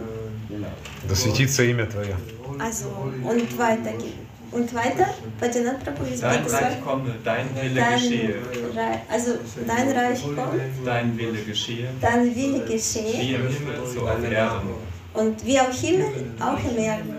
[1.08, 2.16] Да светится имя Твое.
[2.60, 4.14] Also und weiter geht.
[4.52, 5.08] Und weiter?
[5.40, 6.76] Bhajanat Prabhu, wie Dein geht es Reich weiter?
[6.86, 8.36] komme, dein Wille Dein geschehe.
[8.76, 9.32] Reich, also
[9.68, 11.88] dein Reich kommt, Dein Wille geschehe.
[12.00, 14.70] dein Wille Wie geschehe im Himmel, so auf Erden.
[15.16, 16.08] und wie auf Himmel,
[16.40, 17.16] auch im Erden.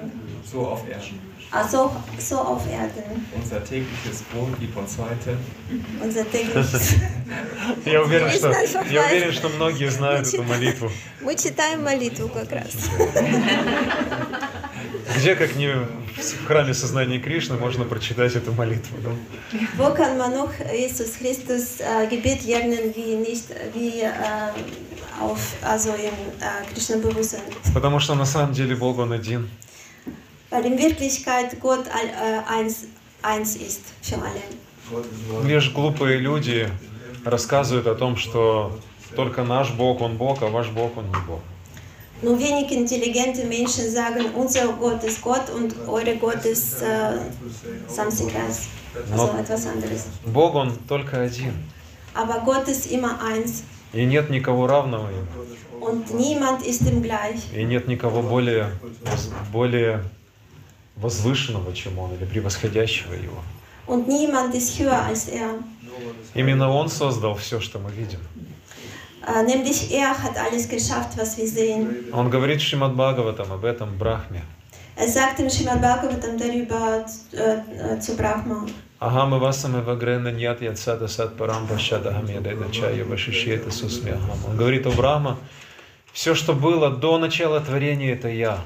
[0.50, 1.18] So auf Erden.
[1.50, 3.26] Also so auf Erden.
[3.34, 5.36] Unser tägliches Brot gib uns heute.
[6.02, 6.94] Unser tägliches.
[7.84, 9.14] Я уверен, что, Есть наша я фраза.
[9.16, 10.90] уверен, что многие знают эту молитву.
[11.20, 12.72] Мы читаем молитву как раз.
[15.15, 18.97] Где, как не в храме сознания Кришны, можно прочитать эту молитву?
[19.03, 19.09] да?
[19.77, 24.11] Wo kann man noch Jesus Christus äh, Gebet lernen, wie nicht wie äh,
[25.21, 27.41] auf also im äh, Krishna Bewusstsein?
[27.73, 29.49] Потому что на самом деле Бог Он один.
[30.51, 32.87] Weil in Wirklichkeit Gott all, äh, eins,
[33.21, 34.41] eins ist für alle.
[35.45, 36.69] Лишь глупые люди
[37.23, 38.79] рассказывают о том, что
[39.15, 41.41] только наш Бог, Он Бог, а ваш Бог, Он не Бог.
[42.21, 47.17] Nur wenig intelligente Menschen sagen, unser Gott ist Gott und eure Gott ist äh,
[47.87, 48.67] something else,
[49.11, 50.07] also etwas anderes.
[50.25, 51.53] Бог Он только один.
[52.13, 55.27] Aber Gott ist immer eins И нет никого равного Ему.
[55.87, 57.39] und niemand ist ihm gleich.
[57.55, 58.69] И нет никого более,
[59.53, 60.03] более
[60.97, 63.41] возвышенного, чем Он, или превосходящего Его.
[63.87, 65.51] Und niemand ist höher als er.
[66.35, 68.19] Именно Он создал все, что мы видим.
[69.29, 72.11] Äh, nämlich er hat alles geschafft, was wir sehen.
[72.11, 74.41] Он говорит Шримад Бхагаватам об этом Брахме.
[74.95, 78.65] Er sagt im Srimad Bhagavatam darüber äh, äh, zu Brahma.
[78.99, 84.29] Агам васам вагрена нят ятсада сад парам пашада хамеда чая вашишета сусмягам.
[84.45, 85.37] Он говорит о Брахма,
[86.11, 88.59] все, что было до начала творения, это я.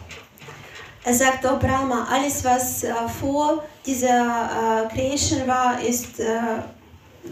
[1.06, 6.63] Er sagt, oh Brahma, alles was äh, vor dieser äh, Creation war, ist, äh,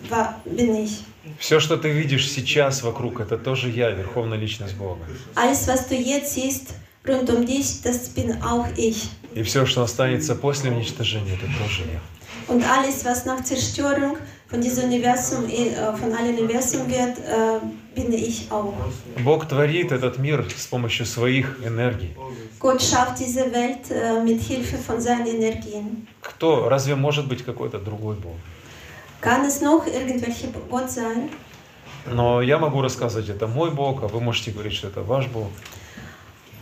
[0.10, 1.06] war, bin ich.
[1.40, 5.02] Все, что ты видишь сейчас вокруг, это тоже я, Верховная Личность Бога.
[5.36, 6.74] Alles, was du jetzt siehst
[7.08, 9.10] rund um dich, das bin auch ich.
[9.36, 12.02] И все, что останется после уничтожения, это тоже я.
[12.48, 17.60] Und alles, was nach Zerstörung von diesem Universum, äh, von allen Universum wird, äh,
[17.96, 18.74] bin ich auch.
[19.24, 22.14] Бог творит этот мир с помощью своих энергий.
[22.60, 26.08] Gott schafft diese Welt äh, mit Hilfe von seinen Energien.
[26.22, 26.68] Кто?
[26.68, 28.36] Разве может быть какой-то другой Бог?
[29.22, 31.30] Kann es noch irgendwelche Gott sein?
[32.08, 35.50] Но я могу рассказывать, это мой Бог, а вы можете говорить, что это ваш Бог.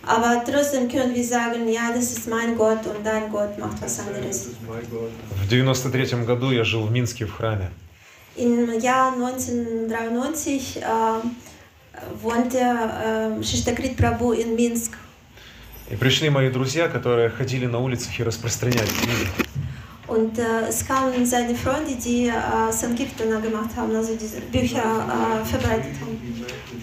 [0.05, 3.99] Aber trotzdem können wir sagen, ja, das ist mein Gott und dein Gott macht was
[3.99, 4.49] anderes.
[5.43, 7.71] В 93 году я жил в Минске в храме.
[8.35, 10.83] Im Jahr 1993 äh,
[12.21, 14.93] wohnte äh, Shishtakrit Prabhu in Minsk.
[15.89, 19.48] И пришли мои друзья, которые ходили на улицах и распространяли книги.
[20.09, 25.45] Und äh, es kamen seine Freunde, die äh, Sankirtana gemacht haben, also diese Bücher äh,
[25.45, 26.19] verbreitet haben.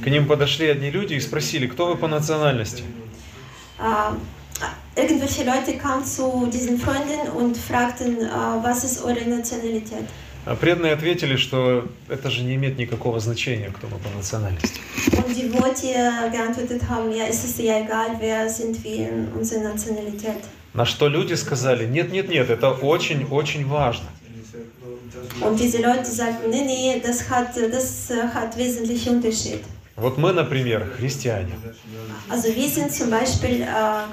[0.02, 2.84] К ним подошли одни люди и спросили, кто вы по национальности?
[3.80, 8.28] Äh, irgendwelche Leute kamen zu diesen Freunden und fragten, äh,
[8.62, 10.06] was ist eure Nationalität?
[10.44, 14.78] А преданные ответили, что это же не имеет никакого значения, кто мы по национальности.
[15.16, 15.88] Und die Worte
[16.30, 20.44] geantwortet haben, ja, es ist ja egal, wer sind wir in unserer Nationalität.
[20.76, 24.08] На что люди сказали, нет, нет, нет, это очень-очень важно.
[25.40, 29.62] Und diese Leute sagten, nee, nee, das hat, das äh, hat wesentlichen Unterschied.
[29.96, 31.52] Вот мы, например, христиане.
[32.28, 33.66] Also wir sind zum Beispiel äh,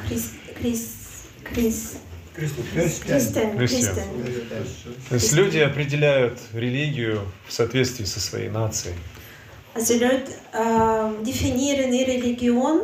[0.07, 1.97] Christ.
[5.09, 8.95] То есть люди определяют религию в соответствии со своей нацией.
[9.75, 12.81] Also Leute äh, definieren ihre Religion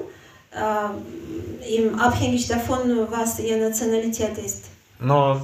[0.52, 4.66] äh, im abhängig davon, was ihre Nationalität ist.
[5.02, 5.40] Но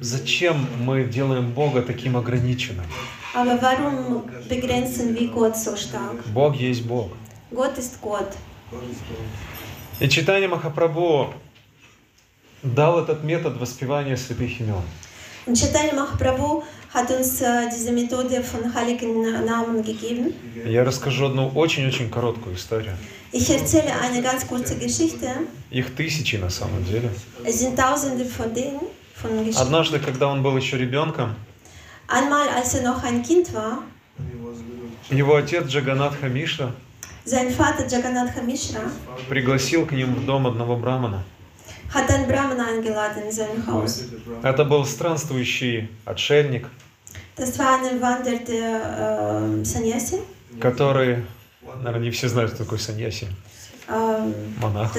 [0.00, 2.84] зачем мы делаем Бога таким ограниченным?
[3.32, 6.24] Aber warum begrenzen wir Gott so stark?
[6.34, 7.12] Бог есть Бог.
[7.52, 8.36] Gott ist Gott.
[10.00, 11.34] И читание Махапрабху
[12.62, 14.82] дал этот метод воспевания святых имен.
[15.46, 20.34] Chaitanya Mahaprabhu hat uns äh, diese Methode von heiligen Namen gegeben.
[20.66, 22.94] Я расскажу одну очень-очень короткую историю.
[23.32, 25.28] Ich erzähle eine ganz kurze Geschichte.
[25.70, 27.10] Их тысячи на самом деле.
[27.44, 28.80] Es sind tausende von denen,
[29.14, 29.62] von Geschichten.
[29.62, 31.36] Однажды, когда он был еще ребенком,
[32.08, 33.84] Einmal, als er noch ein Kind war,
[35.10, 36.72] его отец Джаганатха Мишра
[37.24, 37.84] sein Vater
[39.28, 41.22] пригласил к ним в дом одного брамана.
[44.42, 46.68] Это был странствующий отшельник,
[49.62, 50.22] Sannyasi.
[50.60, 51.24] который,
[51.82, 53.28] наверное, не все знают, кто такой саньяси,
[53.88, 54.92] Ähm, монах.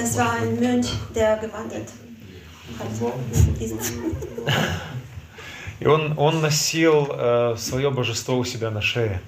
[5.80, 9.20] И он, он носил э, свое божество у себя на шее.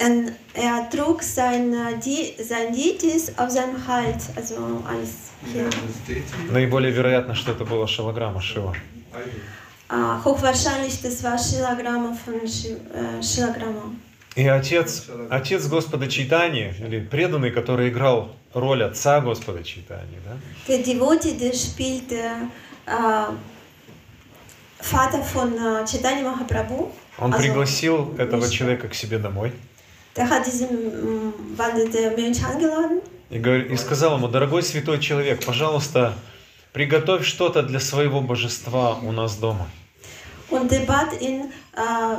[0.00, 5.68] Und er trug sein, äh, sein Deities auf seinem Hals, also alles hier.
[6.50, 8.74] Наиболее вероятно, что это была шалаграма Шива.
[9.88, 9.94] Äh,
[10.24, 13.94] hochwahrscheinlich, das war Shilagramma von äh, Shilagramma.
[14.34, 20.36] И отец, отец Господа Чайтани, или преданный, который играл роль отца Господа Чайтани, да,
[20.68, 22.16] Der Devotee, der spielte
[22.84, 23.32] äh,
[24.78, 26.90] Vater von äh, Chaitanya Mahaprabhu.
[27.18, 29.52] он пригласил этого человека к себе домой
[30.16, 33.00] Der hat diesen ähm, wandernden Mönch eingeladen
[33.30, 36.14] и, говор- и сказал ему, дорогой святой человек, пожалуйста,
[36.72, 39.66] приготовь что-то для своего божества у нас дома.
[40.48, 42.16] und der bat ihn, äh,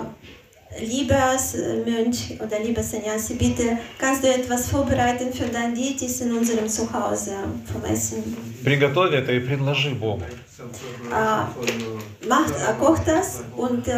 [0.80, 1.38] lieber
[1.86, 7.32] Mönch oder lieber Sannyasi, bitte kannst du etwas vorbereiten für dein Deities in unserem Zuhause
[7.72, 8.36] vom Essen.
[8.64, 10.24] Приготовь это и предложи Богу.
[10.24, 13.94] Äh, mach, äh, koch das und äh,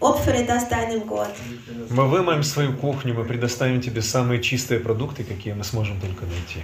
[0.00, 1.30] opfere das deinem Gott.
[1.90, 6.62] Мы вымоем свою кухню, мы предоставим тебе самые чистые продукты, какие мы сможем только найти.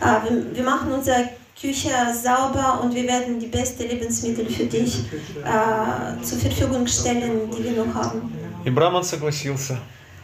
[0.00, 5.00] Äh, wir, wir machen unsere Küche sauber und wir werden die besten Lebensmittel für dich
[5.44, 8.32] äh, zur Verfügung stellen, die wir noch haben.
[8.64, 9.78] И Браман согласился.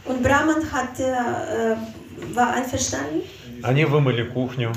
[0.04, 1.76] Und Brahman hat, äh,
[2.34, 3.22] war einverstanden.
[3.62, 4.72] Они вымыли кухню,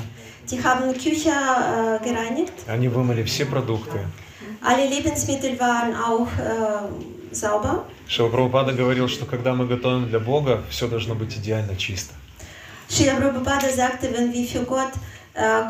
[0.50, 2.52] Die haben Küche äh, gereinigt.
[2.66, 4.00] они вымыли все продукты.
[4.60, 7.84] Alle Lebensmittel waren auch äh, sauber.
[8.08, 12.14] Шилапрабхупада говорил, что когда мы готовим для Бога, все должно быть идеально чисто.
[12.88, 14.98] Srila Prabhupada sagte, wenn wir für Gott äh,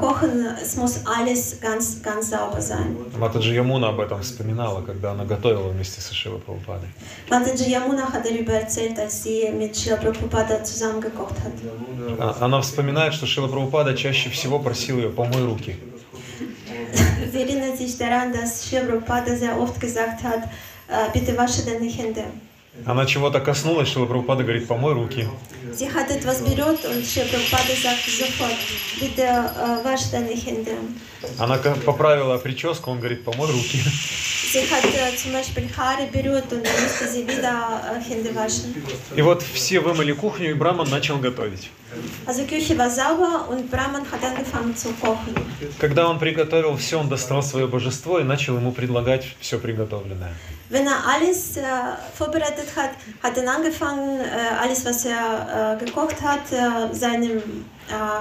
[0.00, 2.96] kochen, es muss alles ganz, ganz sauber sein.
[3.18, 6.88] Матаджи Ямуна об этом вспоминала, когда она готовила вместе со Шивой Прабхупадой.
[7.30, 11.52] Mataji Yamuna hat darüber erzählt, als sie mit Srila Prabhupada zusammen gekocht hat.
[12.18, 15.76] А- Она вспоминает, что Шила Прабхупада чаще всего просил ее «помой руки».
[17.32, 20.42] Sie erinnert sich daran, dass Srila Prabhupada sehr oft gesagt hat,
[20.88, 22.24] äh, bitte wasche deine Hände.
[22.86, 25.28] Она чего-то коснулась, Шила Прабхупада говорит «помой руки».
[25.72, 28.56] Sie hat etwas berührt und Srila Prabhupada sagt sofort,
[28.98, 30.72] bitte äh, wasch deine Hände.
[31.38, 33.78] Она поправила прическу, он говорит «помой руки».
[34.52, 38.74] Sie hat äh, zum Beispiel Haare berührt und dann musste sie wieder äh, Hände waschen.
[39.16, 41.70] И вот все вымыли кухню, и Браман начал готовить.
[42.26, 45.34] Also Küche war sauber und Brahman hat angefangen zu kochen.
[45.78, 50.34] Когда он приготовил все, он достал свое божество и начал ему предлагать все приготовленное.
[50.72, 51.62] Wenn er alles äh,
[52.14, 52.92] vorbereitet hat,
[53.22, 54.24] hat er angefangen, äh,
[54.58, 57.66] alles, was er äh, gekocht hat, äh, seinem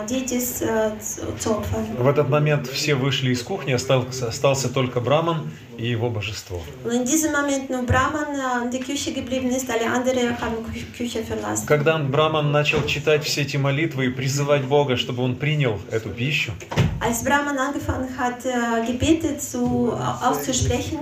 [0.09, 1.85] Deities äh, zu, zu opfern.
[1.97, 6.61] В этот момент все вышли из кухни, остался, остался только Браман и его божество.
[6.85, 11.23] In diesem Moment nur Brahman in der Küche geblieben ist, alle anderen haben Kü- Küche
[11.23, 11.65] verlassen.
[11.65, 16.51] Когда Браман начал читать все эти молитвы и призывать Бога, чтобы он принял эту пищу,
[16.99, 19.91] Als Brahman angefangen hat, äh, Gebete zu,
[20.21, 20.99] auszusprechen,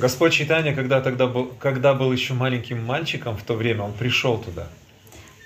[0.00, 4.38] Господь Читания, когда тогда был, когда был еще маленьким мальчиком в то время, он пришел
[4.38, 4.66] туда.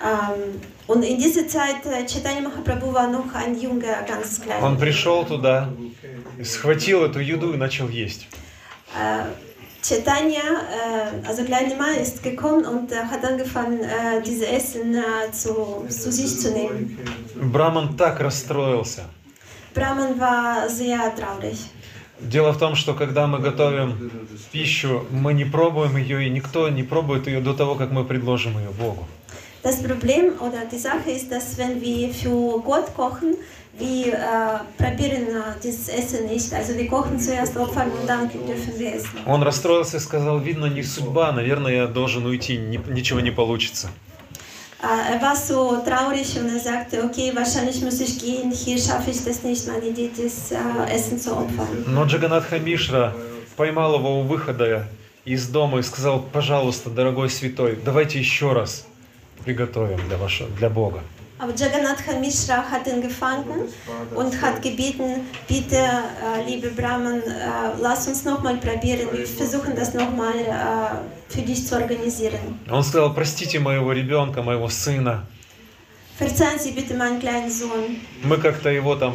[0.07, 4.63] Ähm, und in dieser Zeit, äh, Chaitanya Mahaprabhu war noch ein Junge, ganz klein.
[4.63, 5.69] Он пришел туда,
[6.43, 8.29] схватил эту еду и начал есть.
[8.95, 9.25] Äh,
[9.83, 15.31] Chaitanya, äh, also kleine Mann, ist gekommen und äh, hat angefangen, äh, diese Essen äh,
[15.33, 16.99] zu, zu sich zu nehmen.
[17.37, 19.05] Браман так расстроился.
[19.75, 21.59] Brahman war sehr traurig.
[22.19, 24.11] Дело в том, что когда мы готовим
[24.51, 28.59] пищу, мы не пробуем ее, и никто не пробует ее до того, как мы предложим
[28.59, 29.07] ее Богу.
[29.67, 33.31] Das Problem oder die Sache ist, dass wenn wir für Gott kochen,
[33.79, 36.49] wir äh, probieren äh, dieses Essen nicht.
[36.55, 39.19] Also wir kochen zuerst Opfern und dann dürfen wir essen.
[39.27, 43.89] Он расстроился и сказал, видно, не судьба, наверное, я должен уйти, ни- ничего не получится.
[44.83, 49.11] Äh, er war so traurig und er sagte, okay, wahrscheinlich muss ich gehen, hier schaffe
[49.11, 51.85] ich das nicht, meine Deities äh, Essen zu opfern.
[51.89, 53.14] Но Джаганатха Мишра
[53.57, 54.85] поймал его у выхода
[55.25, 58.87] из дома и сказал, пожалуйста, дорогой святой, давайте еще раз
[59.45, 61.01] приготовим для, вашего, для Бога.
[61.39, 63.68] Aber Jagannatha Mishra hat ihn gefangen
[64.14, 69.93] und hat gebeten, bitte, äh, liebe Brahman, äh, lass uns nochmal probieren, wir versuchen das
[69.93, 72.59] nochmal äh, für dich zu organisieren.
[72.70, 75.26] Он сказал, простите моего ребенка, моего сына,
[76.18, 77.99] Verzeihen Sie bitte meinen kleinen Sohn.
[78.24, 79.14] мы как-то его там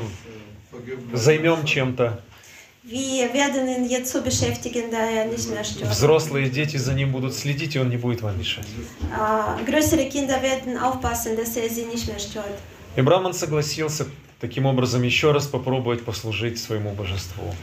[1.14, 2.20] займем чем-то.
[2.84, 5.92] Wir werden ihn jetzt so beschäftigen, da er nicht mehr stört.
[5.92, 8.66] Взрослые дети за ним будут следить, и он не будет вам мешать.
[9.12, 12.58] Äh, größere Kinder werden aufpassen, dass er sie nicht mehr stört.
[12.96, 14.08] И Браман согласился
[14.40, 17.54] таким образом еще раз попробовать послужить своему божеству.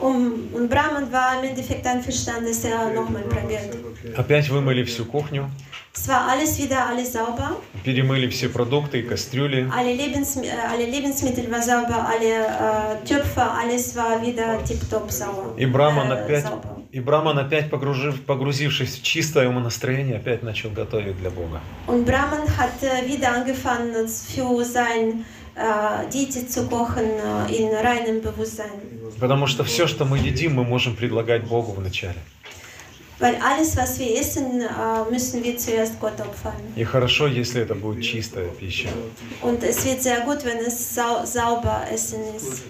[0.00, 3.76] Um, und Brahman war im Endeffekt einverstanden, dass er nochmal probiert.
[4.16, 5.48] Опять вымыли всю кухню,
[5.96, 7.56] Es war alles wieder alles sauber.
[7.84, 9.68] перемыли все продукты и кастрюли.
[9.72, 15.54] Alle, Lebens äh, alle Lebensmittel war sauber, alle äh, Töpfe, alles war wieder tiptop sauber.
[15.56, 16.82] И Браман Äh, опять, sauber.
[16.92, 21.60] и Браман опять погружив, погрузившись в чистое ему настроение, опять начал готовить для Бога.
[21.86, 25.24] Und Brahman hat äh, wieder angefangen, für sein
[25.54, 27.04] äh, kochen
[27.48, 28.70] äh, in reinem Bewusstsein.
[29.20, 32.18] Потому что все, что мы едим, мы можем предлагать Богу вначале.
[33.23, 36.53] Weil alles, was wir essen, äh, müssen wir zuerst Gott opfern.
[36.77, 38.87] И хорошо, если это будет чистая пища.
[39.41, 42.63] Und es wird sehr gut, wenn es sau sauber Essen ist.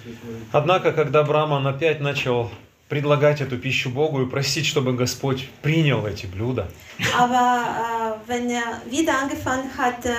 [0.52, 2.50] Однако, когда Браман опять начал
[2.90, 6.68] предлагать эту пищу Богу и просить, чтобы Господь принял эти блюда,
[7.16, 10.10] Aber äh, wenn er wieder angefangen hat, äh,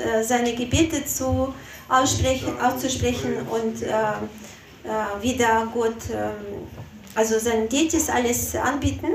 [0.00, 1.52] äh, seine Gebete zu
[1.90, 6.66] aussprechen, auszusprechen und äh, äh, wieder Gott, ähm,
[7.14, 9.08] also seinen Deities alles anbieten,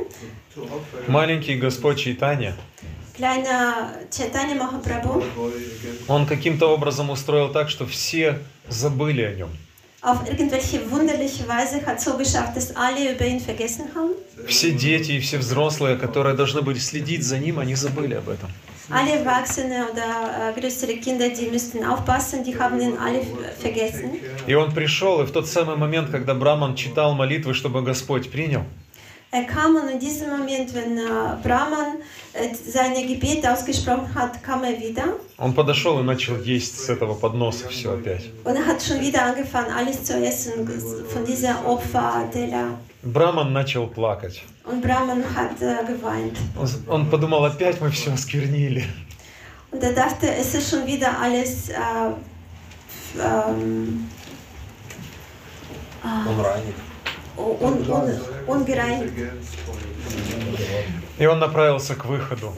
[1.07, 2.55] маленький Господь Чайтанья,
[6.09, 8.39] он каким-то образом устроил так, что все
[8.69, 9.51] забыли о нем.
[10.01, 14.13] auf irgendwelche wunderliche Weise hat so geschafft, dass alle über ihn vergessen haben.
[14.47, 18.49] Все дети и все взрослые, которые должны были следить за ним, они забыли об этом.
[18.91, 23.23] Alle Erwachsene oder äh, größere Kinder, die müssten aufpassen, die haben ihn alle
[23.61, 24.21] vergessen.
[24.47, 28.65] И он пришел, и в тот самый момент, когда Браман читал молитвы, чтобы Господь принял,
[29.31, 31.03] Er kam und in diesem Moment, wenn äh,
[31.43, 31.99] Brahman
[32.33, 35.05] äh, seine Gebete ausgesprochen hat, kam er wieder.
[35.37, 38.31] он подошел и начал есть с этого подноса все опять.
[38.45, 40.67] Und er hat schon wieder angefangen, alles zu essen
[41.13, 42.79] von dieser Opferteller.
[43.03, 44.43] Браман начал плакать.
[44.65, 46.37] Und Brahman hat äh, geweint.
[46.57, 48.87] Он, он подумал, опять мы все осквернили.
[49.71, 54.09] Und er dachte, es ist schon wieder alles äh, f- ähm,
[56.03, 56.41] Он
[57.39, 57.61] ранит.
[57.61, 59.33] un, un, ungereinigt.
[61.19, 62.53] И он направился к выходу.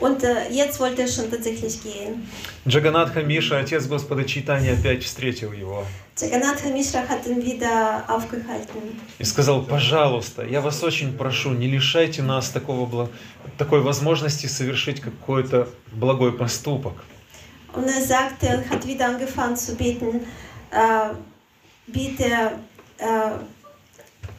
[0.00, 2.26] Und jetzt wollte er schon tatsächlich gehen.
[2.66, 5.84] Джаганатха Миша, отец Господа Чайтани, опять встретил его
[6.16, 9.00] Jagannath Mishra hat ihn wieder aufgehalten.
[9.18, 13.08] и сказал, пожалуйста, я вас очень прошу, не лишайте нас такого,
[13.56, 16.94] такой возможности совершить какой-то благой поступок.
[17.74, 20.20] Und er sagte, er hat wieder angefangen zu beten,
[20.70, 21.14] äh,
[21.86, 22.52] bitte
[22.98, 23.30] äh,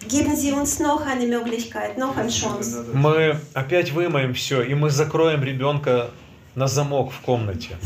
[0.07, 2.85] geben Sie uns noch eine Möglichkeit, noch eine Chance.
[2.93, 6.11] Мы опять вымоем все, и мы закроем ребенка
[6.55, 7.77] на замок в комнате.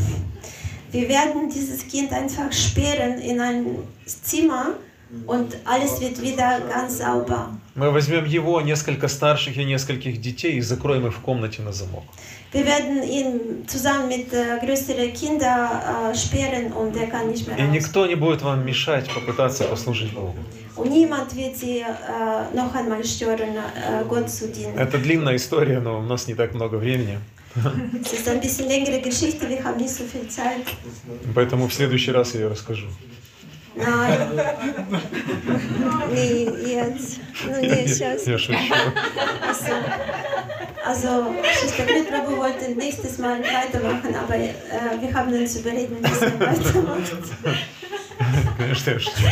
[0.91, 3.65] Wir werden dieses Kind einfach sperren in ein
[4.05, 4.75] Zimmer
[5.25, 7.49] und alles wird wieder ganz sauber.
[7.75, 12.05] Мы возьмем его, несколько старших и нескольких детей и закроем их в комнате на замок.
[12.51, 15.69] Wir werden ihn zusammen mit äh, größeren Kindern
[16.11, 17.71] äh, sperren und er kann nicht mehr И raus.
[17.71, 20.35] никто не будет вам мешать попытаться послужить Богу.
[20.77, 24.77] Und niemand wird sie äh, noch einmal stören, äh, Gott zu dienen.
[24.77, 27.17] Это длинная история, но у нас не так много времени.
[28.05, 30.61] Es ist ein bisschen längere Geschichte, wir haben nicht so viel Zeit.
[31.33, 32.85] Поэтому в следующий раз я ее расскажу.
[36.65, 37.19] Jetzt.
[37.45, 38.27] Ну, не сейчас.
[38.27, 38.73] Я шучу.
[39.47, 39.73] Also,
[40.85, 44.51] also Schwester Prabhu wollte nächstes Mal weitermachen, aber äh,
[45.01, 47.11] wir haben uns überreden, dass er weitermacht.
[48.57, 49.27] Конечно, я шучу.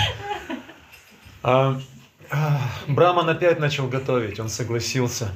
[1.44, 1.80] А,
[2.30, 5.32] а, Браман опять начал готовить, он согласился.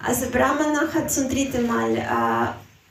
[0.00, 2.06] Also Brahmana hat zum dritten Mal äh,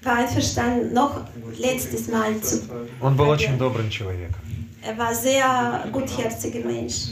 [0.06, 1.22] war einverstanden, noch
[1.58, 2.62] letztes Mal zu.
[3.02, 4.42] Он был очень добрым человеком.
[4.86, 7.10] Er war sehr gutherziger Mensch.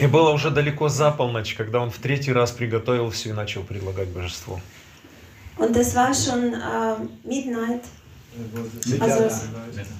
[0.00, 3.64] И было уже далеко за полночь, когда он в третий раз приготовил все и начал
[3.64, 4.60] предлагать божеству.
[5.58, 7.82] Und es war schon äh, Midnight,
[9.00, 9.46] also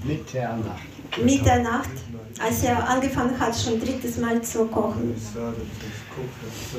[0.05, 0.82] Mitternacht.
[1.22, 1.91] Mitternacht,
[2.39, 5.14] als er angefangen hat, schon drittes Mal zu kochen.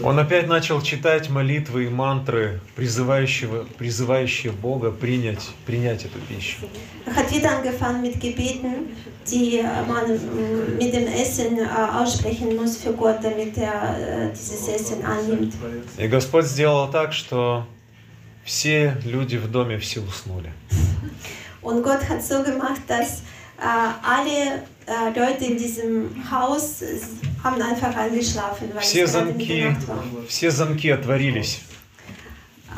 [0.04, 6.58] Он опять начал читать молитвы и мантры, призывающего, призывающие Бога принять, принять эту пищу.
[7.06, 8.96] Er hat wieder angefangen mit Gebeten,
[9.30, 14.30] die äh, man mm, mit dem Essen äh, aussprechen muss für Gott, damit er äh,
[14.32, 15.54] dieses Essen annimmt.
[15.98, 17.66] И Господь сделал так, что
[18.44, 20.52] все люди в доме все уснули.
[21.68, 23.10] Und Gott hat so gemacht, dass
[23.60, 27.00] äh, alle äh, Leute in diesem Haus äh,
[27.44, 29.76] haben einfach eingeschlafen, weil Все замки,
[30.30, 31.60] все замки отворились.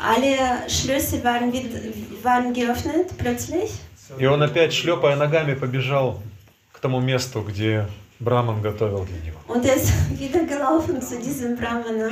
[0.02, 1.52] Alle Schlösser waren,
[2.24, 3.70] waren geöffnet plötzlich.
[4.18, 6.20] И он опять, шлепая ногами, побежал
[6.72, 7.86] к тому месту, где
[8.18, 9.38] Браман готовил для него.
[9.46, 12.10] Und er ist wieder gelaufen zu diesem Brahmana,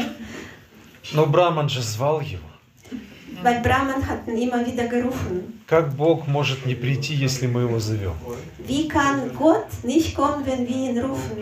[1.13, 2.48] Но Браман же звал его.
[3.43, 5.63] Weil Brahman hat immer wieder gerufen.
[5.67, 8.15] Как Бог может не прийти, если мы его зовем?
[8.67, 11.39] Wie kann Gott nicht kommen, wenn wir ihn rufen?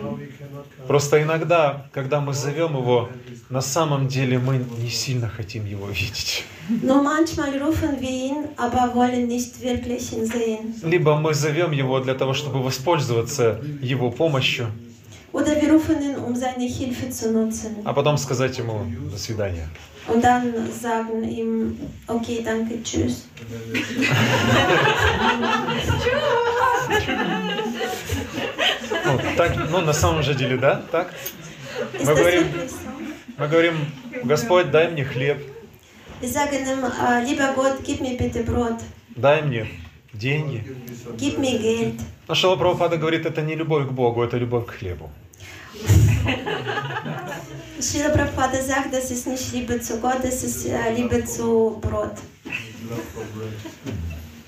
[0.87, 3.09] Просто иногда, когда мы зовем его,
[3.49, 6.43] на самом деле мы не сильно хотим его видеть.
[6.83, 10.75] Nur manchmal rufen wir ihn, aber wollen nicht wirklich ihn sehen.
[10.83, 14.67] Либо мы зовем его для того, чтобы воспользоваться его помощью,
[15.33, 17.77] Oder wir rufen ihn, um seine Hilfe zu nutzen.
[17.85, 18.81] а потом сказать ему
[19.11, 19.67] «до свидания».
[20.07, 21.77] Und dann sagen ihm,
[22.07, 23.27] okay, danke, tschüss.
[29.05, 31.13] Ну, так, ну, на самом же деле, да, так?
[31.99, 32.47] Мы говорим,
[33.37, 33.75] мы говорим,
[34.23, 35.37] Господь, дай мне хлеб,
[36.19, 36.83] Wir sagen ihm,
[37.25, 38.79] lieber Gott, gib mir bitte Brot,
[39.15, 39.67] дай мне
[40.13, 40.63] деньги.
[41.17, 42.01] gib mir Geld.
[42.33, 45.11] Шила Прабхупада говорит, это не любовь к Богу, это любовь к хлебу.
[47.79, 52.15] Srila Prabhupada sagt, das ist nicht Liebe zu Gott, das ist äh, Liebe zu Brot.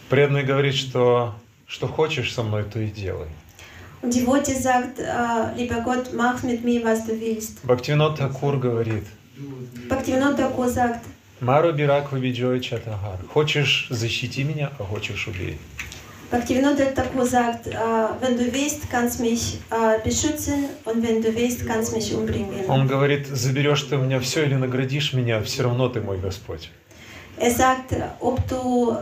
[0.09, 1.35] Преданный говорит, что
[1.67, 3.27] что хочешь со мной, то и делай.
[4.01, 7.59] Worte sagt, äh, lieber Gott, mach mit mir, was du willst.
[7.63, 9.03] Бхактивинод Такур говорит,
[9.87, 11.05] Bhaktivinoda Thakur sagt,
[11.39, 13.19] Мару Бирак Вабиджой Чатагар.
[13.31, 15.57] Хочешь, защити меня, а хочешь, убей.
[16.31, 17.73] Bhaktivinoda Thakur sagt, äh,
[18.21, 22.65] wenn du willst, kannst mich äh, beschützen und wenn du willst, kannst mich umbringen.
[22.67, 26.69] Он говорит, заберешь ты у меня все или наградишь меня, все равно ты мой Господь.
[27.37, 28.97] Er sagt, ob du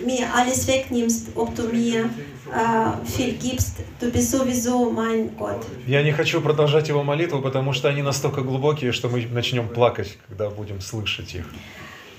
[0.00, 5.66] mir alles wegnimmst, ob du mir äh, viel gibst, du bist sowieso mein Gott.
[5.88, 10.16] Я не хочу продолжать его молитву, потому что они настолько глубокие, что мы начнем плакать,
[10.28, 11.46] когда будем слышать их.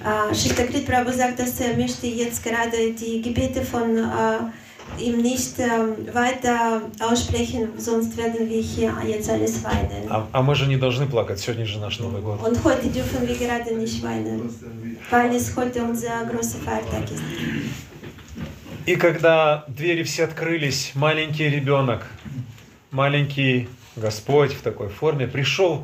[0.04, 6.14] Äh, Prabhu sagt, dass er möchte jetzt gerade die Gebete von äh, ihm nicht ähm,
[6.14, 10.10] weiter aussprechen, sonst werden wir hier jetzt alles weinen.
[10.10, 12.41] А, а мы же не должны плакать, сегодня же наш Новый год.
[12.41, 14.50] Und heute dürfen wir gerade nicht weinen,
[15.10, 17.24] weil es heute unser großer Feiertag ist.
[18.86, 22.08] И когда двери все открылись, маленький ребенок,
[22.91, 23.68] маленький
[23.98, 25.84] Господь в такой форме пришел,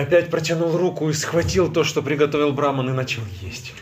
[0.00, 3.72] опять протянул руку и схватил то, что приготовил Браман, и начал есть.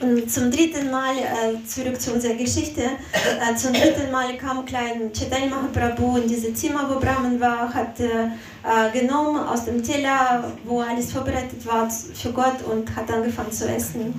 [0.00, 5.12] Und zum dritten Mal, äh, zurück zu unserer Geschichte, äh, zum dritten Mal kam klein
[5.12, 10.52] Chaitanya Mahaprabhu in dieses Zimmer, wo Brahman war, hat äh, äh, genommen aus dem Teller,
[10.64, 14.14] wo alles vorbereitet war für Gott und hat angefangen zu essen.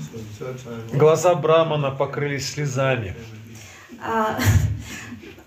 [0.98, 3.14] Глаза Брамана покрылись слезами.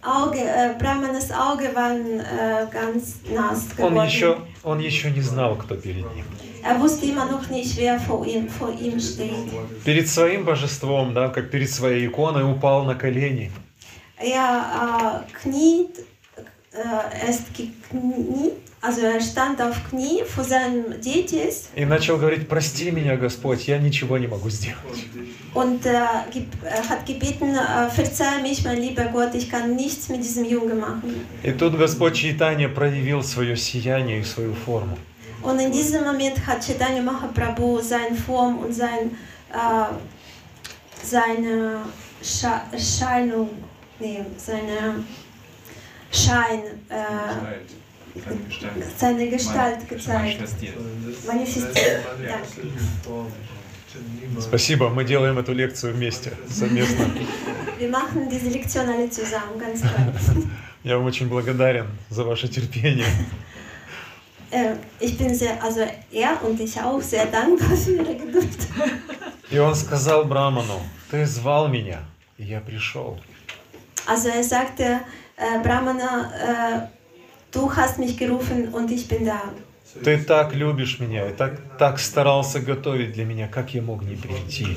[0.03, 5.57] Äh, Auge, äh, Brahmanas Auge waren äh, ganz nass Он еще, он еще не знал,
[5.57, 6.25] кто перед ним.
[6.63, 9.49] Er wusste immer noch nicht, wer vor ihm, vor ihm steht.
[9.85, 13.51] Перед своим божеством, да, как перед своей иконой, упал на колени.
[14.21, 16.05] Er äh, kniet,
[16.73, 22.49] äh, er ist gekniet, also er stand auf Knie vor seinem Deities И начал говорить,
[22.49, 25.07] прости меня, Господь, я ничего не могу сделать.
[25.55, 30.23] und äh, er hat gebeten, äh, verzeih mich, mein lieber Gott, ich kann nichts mit
[30.23, 31.27] diesem Jungen machen.
[31.43, 34.97] И тут Господь Чайтанья проявил свое сияние и свою форму.
[35.43, 39.17] Und in diesem Moment hat Chaitanya Mahaprabhu seine Form und sein,
[39.53, 39.95] äh,
[41.03, 41.79] seine
[42.23, 43.49] Scha Erscheinung,
[44.01, 45.05] nee, seine
[46.13, 47.05] Schein, äh,
[48.97, 49.89] Seine Gestalt.
[49.89, 50.41] gezeigt.
[51.27, 52.05] Manifestiert.
[54.41, 57.07] Спасибо, мы делаем эту лекцию вместе, совместно.
[57.79, 60.47] Wir machen diese Lektion alle zusammen, ganz toll.
[60.85, 63.07] Я вам очень благодарен за ваше терпение.
[64.51, 65.81] äh, ich bin sehr, also
[66.13, 68.67] er und ich auch sehr dankbar für ihre Geduld.
[69.51, 70.81] И он сказал Браману,
[71.11, 72.01] ты звал меня,
[72.37, 73.19] и я пришел.
[74.07, 75.01] Also er sagte,
[75.39, 76.81] äh, Brahmana, äh,
[77.51, 79.41] du hast mich gerufen und ich bin da.
[80.05, 84.17] Ты так любишь меня и так, так старался готовить для меня, как я мог не
[84.17, 84.77] прийти.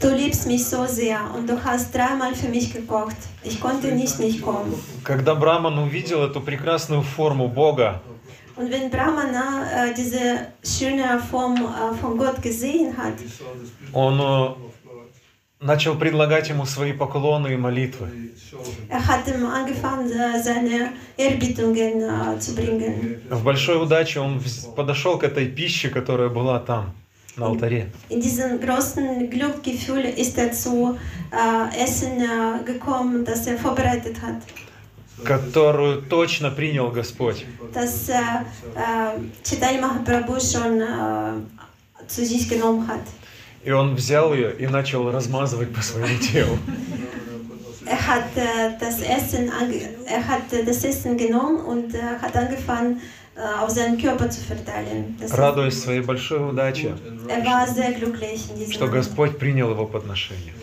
[0.00, 3.16] Du liebst mich so sehr und du hast dreimal für mich gekocht.
[3.42, 4.74] Ich konnte nicht nicht kommen.
[5.02, 8.00] Когда Браман увидел эту прекрасную форму Бога,
[8.56, 13.14] Und wenn Brahmana äh, diese schöne Form äh, von Gott gesehen hat,
[13.92, 14.54] он э,
[15.60, 18.08] начал предлагать ему свои поклоны и молитвы.
[18.90, 18.98] er äh,
[22.78, 23.18] äh.
[23.30, 24.40] В большой удаче он
[24.76, 26.94] подошел к этой пище, которая была там,
[27.36, 27.90] на алтаре.
[28.08, 30.96] In diesem großen Glücksgefühl ist er zu
[31.32, 34.42] äh, Essen äh, gekommen, das er vorbereitet hat.
[35.24, 37.44] которую точно принял Господь.
[37.74, 38.14] Das äh,
[38.76, 39.18] äh,
[40.40, 43.00] schon äh, zu sich genommen hat.
[43.68, 46.56] И он взял ее и начал размазывать по своему телу.
[47.84, 49.50] Er hat äh, das Essen,
[50.06, 53.00] er hat äh, das Essen genommen und äh, hat angefangen,
[53.36, 55.16] äh, auf seinen Körper zu verteilen.
[55.20, 56.94] Das радуясь своей большой удаче,
[57.28, 60.54] er war sehr glücklich in что Господь принял его подношение.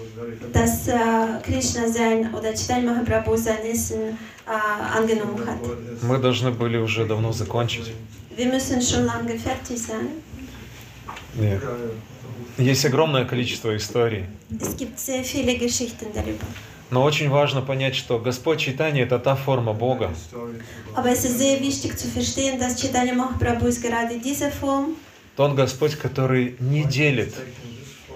[0.52, 0.96] dass äh,
[1.44, 5.60] Krishna sein oder Chaitanya Mahaprabhu sein Essen äh, angenommen hat.
[6.02, 7.92] Мы должны были уже давно закончить.
[8.36, 10.08] Wir müssen schon lange fertig sein.
[11.36, 11.62] Нет.
[12.58, 14.26] Есть огромное количество историй.
[16.92, 20.12] Но очень важно понять, что Господь Читание это та форма Бога,
[20.96, 24.96] Aber es ist sehr wichtig zu verstehen, dass Chaitanya Mahaprabhu ist gerade diese Form,
[25.36, 27.34] тот Господь, который не делит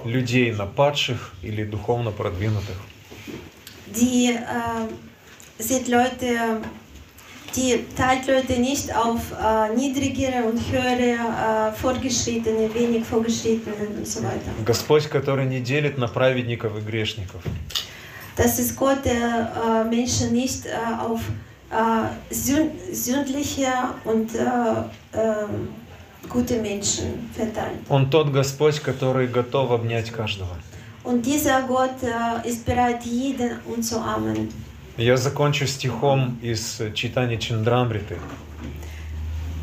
[0.05, 2.77] людей на падших или духовно продвинутых.
[3.87, 6.61] die äh, sieht Leute,
[7.56, 14.22] die teilt Leute nicht auf äh, niedrigere und höhere, äh, fortgeschrittene, wenig fortgeschrittene und so
[14.22, 14.50] weiter.
[14.64, 17.42] Господь, который не делит на праведников и грешников.
[18.36, 20.70] Das ist Gott, der äh, Menschen nicht äh,
[21.00, 21.20] auf
[21.70, 23.72] äh, sünd, sündliche
[24.04, 24.40] und äh,
[25.12, 25.46] äh,
[26.28, 27.78] gute Menschen verteilt.
[27.88, 30.56] Он тот Господь, который готов обнять каждого.
[31.04, 34.48] Und dieser Gott äh, ist bereit, jeden umzuarmen.
[34.99, 38.17] Я закончу стихом из читания Чандрамриты.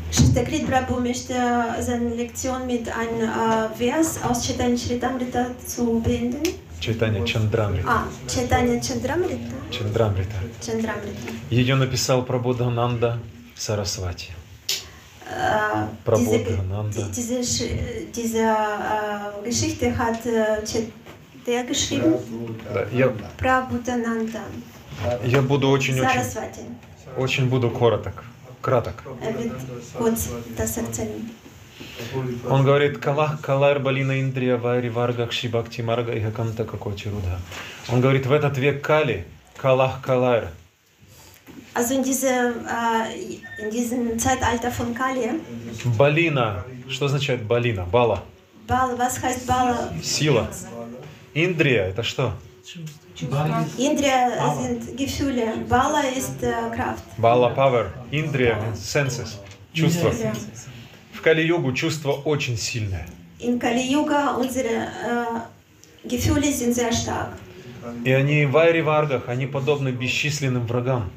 [0.09, 1.35] Shastakrit Prabhu möchte
[1.79, 6.41] seine Lektion mit einem äh, Vers aus Chaitanya Charitamrita zu beenden.
[6.79, 7.85] Читание Чандрамриты.
[7.87, 9.53] А, Chaitanya Chandramrita.
[9.69, 10.35] Чандрамрита.
[10.59, 11.31] Chandramrita.
[11.51, 13.19] Ее написал Прабодхананда
[13.55, 14.31] Сарасвати.
[15.29, 17.41] Äh, Prabodha diese,
[18.15, 20.65] diese äh, Geschichte hat äh,
[21.45, 22.15] der geschrieben?
[22.73, 24.41] Да, я, Prabhudananda.
[25.23, 26.21] Я буду очень-очень
[27.17, 28.23] очень буду короток.
[28.61, 29.03] Краток.
[30.57, 31.29] Erzählen.
[32.49, 37.39] Он говорит, Калах Калар Балина Индрия Вайри Варга Кшибакти Марга и Хакамта Какочи Рudha.
[37.89, 39.25] Он говорит, в этот век Кали,
[39.55, 40.49] Калах Калар,
[41.73, 45.39] Also in, diese, äh, in diesem Zeitalter von Kali,
[45.97, 47.85] Балина, что означает Балина?
[47.85, 48.23] Бала.
[48.67, 49.93] Bal, was heißt Bala?
[50.01, 50.49] Сила.
[51.35, 52.33] Индрия, это что?
[53.77, 57.03] Indriya sind Gefühle, Bala ist äh, Kraft.
[57.17, 59.39] Бала Power, Индрия, Senses,
[59.73, 60.11] чувства.
[60.21, 60.33] Ja.
[61.13, 63.07] В Кали-югу чувство очень сильное.
[63.39, 67.33] In Kali Yuga unsere äh, Gefühle sind sehr stark.
[68.03, 71.09] И они в Айри-Варгах, они подобны бесчисленным врагам.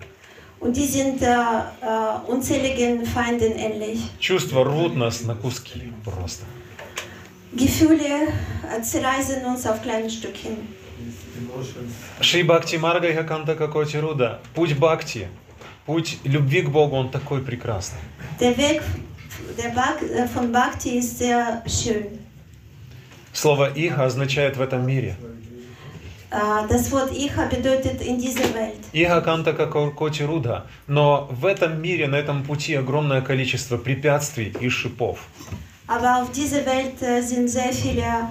[0.61, 4.01] Und die sind äh, äh, unzähligen Feinden ähnlich.
[4.18, 6.44] Чувства рвут нас на куски просто.
[7.53, 8.28] Gefühle
[8.70, 10.80] äh, zerreißen uns auf kleine Stückchen.
[12.20, 14.41] Шри Бхакти Марга Хаканта Какоти Руда.
[14.55, 15.28] Путь Бхакти,
[15.86, 18.01] путь любви к Богу, он такой прекрасный.
[18.38, 18.82] Der Weg
[19.57, 19.99] der Bhak
[20.34, 22.18] von Bhakti ist sehr schön.
[23.32, 25.16] Слово «иха» означает «в этом мире».
[26.30, 28.78] Äh, das Wort Icha bedeutet in dieser Welt.
[28.93, 30.66] Иха Канта Какоти Руда.
[30.86, 35.26] Но в этом мире, на этом пути огромное количество препятствий и шипов.
[35.88, 38.28] Aber auf dieser Welt sind sehr viele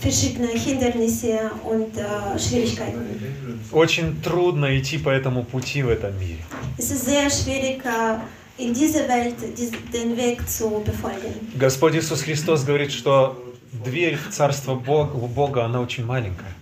[0.00, 3.60] verschiedene Hindernisse und äh, Schwierigkeiten.
[3.72, 6.42] Очень трудно идти по этому пути в этом мире.
[6.76, 8.18] Es ist sehr schwierig, äh,
[8.58, 11.34] in dieser Welt dies, den Weg zu befolgen.
[11.58, 13.42] Господь Иисус Христос говорит, что
[13.84, 16.52] дверь в Царство Бога, у Бога, она очень маленькая.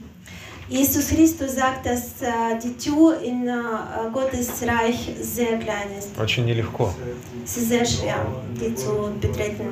[0.69, 3.53] Jesus Christus sagt, dass äh, die Tür in äh,
[4.13, 6.11] Gottes Reich sehr klein ist.
[6.21, 6.93] Очень нелегко.
[7.43, 8.27] Es ist sehr schwer,
[8.61, 9.65] die zu betreten.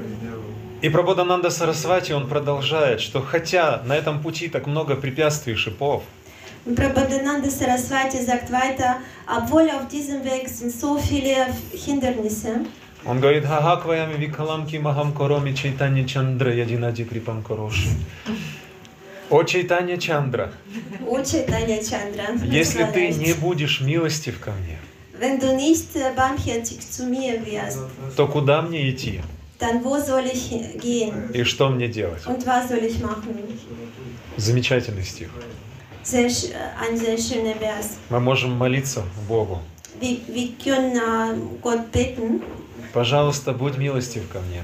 [0.82, 6.02] И Прабодананда Сарасвати, он продолжает, что хотя на этом пути так много препятствий и шипов,
[6.66, 8.96] Prabhupada Saraswati sagt weiter,
[9.28, 12.66] obwohl auf diesem Weg sind so viele Hindernisse,
[13.04, 17.88] он говорит, «Хага кваями викаламки махам короми чайтанья чандра ядинади крипам короши».
[19.30, 20.52] О Чайтанья Чандра,
[21.06, 24.78] O Chaitanya Chandra, если ты не будешь милостив ко мне,
[25.20, 27.78] wenn du nicht äh, barmherzig zu mir wirst,
[28.16, 29.20] то куда мне идти
[29.58, 30.50] dann wo soll ich
[30.80, 32.26] gehen и что мне делать?
[32.26, 33.34] und was soll ich machen?
[34.36, 35.30] Замечательный стих.
[36.02, 36.30] Sehr,
[36.80, 37.98] ein sehr schöner Vers.
[38.10, 39.60] Мы можем молиться Богу.
[40.00, 42.42] Wir, wir können äh, Gott beten,
[42.92, 44.62] Пожалуйста, будь милостив ко мне,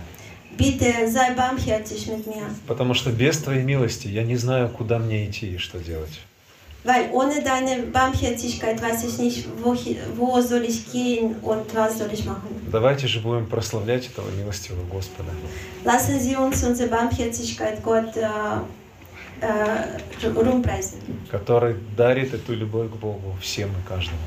[0.57, 5.26] bitte sei barmherzig mit mir, потому что без Твоей милости я не знаю, куда мне
[5.28, 6.20] идти и что делать.
[6.85, 9.76] Weil ohne deine Barmherzigkeit weiß ich nicht, wo,
[10.16, 12.49] wo soll ich gehen und was soll ich machen.
[12.70, 15.30] Давайте же будем прославлять этого милостивого Господа.
[15.85, 18.26] Lassen Sie uns unsere Barmherzigkeit Gott äh,
[19.41, 20.99] äh, rumpreisen.
[21.30, 24.18] который дарит эту любовь к Богу всем и каждому.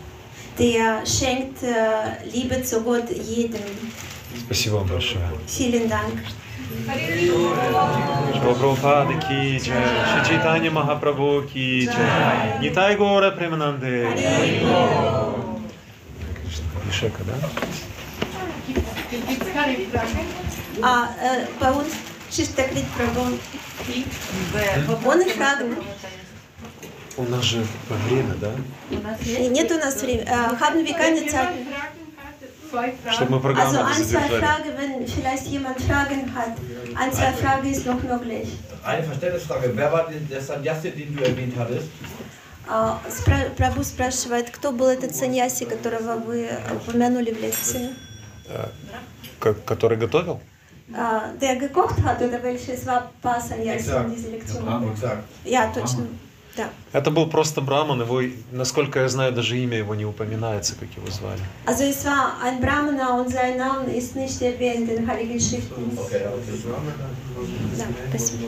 [0.58, 3.62] Der schenkt äh, Liebe zu Gott jedem.
[4.46, 5.24] Спасибо вам большое.
[5.48, 6.14] Vielen Dank.
[8.42, 14.08] Прабхупада ки джай, Шри Чайтанья Махапрабху ки джай, Нитай Гора Премананде.
[16.90, 17.34] Ишека, да?
[20.82, 21.94] А äh, bei uns
[22.32, 23.40] Schichtakrit Prabhu.
[25.06, 25.78] Ohne Fragen.
[27.18, 27.66] У нас же
[28.10, 28.52] время, да?
[29.26, 30.28] Нет у нас времени.
[30.28, 32.05] Äh, haben wir
[32.75, 33.15] keine Zeit.
[33.15, 34.41] Чтобы мы Also программу ein, zwei задержали.
[34.41, 36.53] Fragen, wenn vielleicht jemand Fragen hat.
[36.97, 38.49] Ein, zwei Fragen ist noch möglich.
[38.85, 39.73] Eine Verständnisfrage.
[39.75, 41.89] Wer war denn der Sannyasi, den du erwähnt hattest?
[42.69, 47.91] А, спра- Прабhu спрашивает, кто был этот саньяси, которого вы упомянули в лекции?
[49.67, 50.41] Который готовил?
[50.95, 54.93] А, Der gekocht hat oder welches war ein paar Sannyasi in dieser Lektion?
[54.93, 55.25] Exakt.
[55.45, 56.07] Ja, точно.
[56.56, 56.70] Да.
[56.94, 61.08] Это был просто Браман, его, насколько я знаю, даже имя его не упоминается, как его
[61.12, 61.42] звали.
[61.66, 65.98] Also es war ein Brahmana und sein Name ist nicht erwähnt in den Heiligen Schriften.
[65.98, 66.60] Okay, okay.
[67.78, 68.48] Ja, спасибо.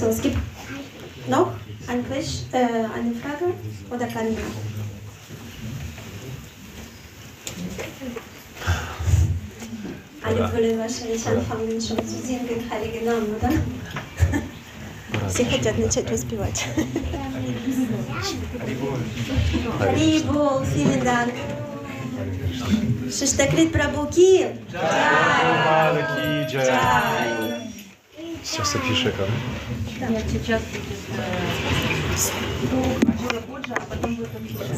[0.00, 0.38] So, es gibt
[1.28, 1.52] noch
[1.86, 3.52] ein Quiz, äh, eine Frage
[3.90, 4.44] oder keine mehr?
[10.22, 13.50] Alle wollen wahrscheinlich anfangen schon zu singen, heilige Namen, oder?
[15.28, 16.66] Все хотят начать воспевать.
[19.78, 21.32] Харибол, vielen Dank.
[23.10, 24.56] Шиштакрит Прабуки.
[24.70, 26.66] Прабхупада ки джай.
[26.66, 27.72] Джай.
[28.42, 29.26] Сейчас Апишека.
[30.08, 30.62] Нет, сейчас
[32.70, 34.68] будет Пуджа, а потом будет Абхишек.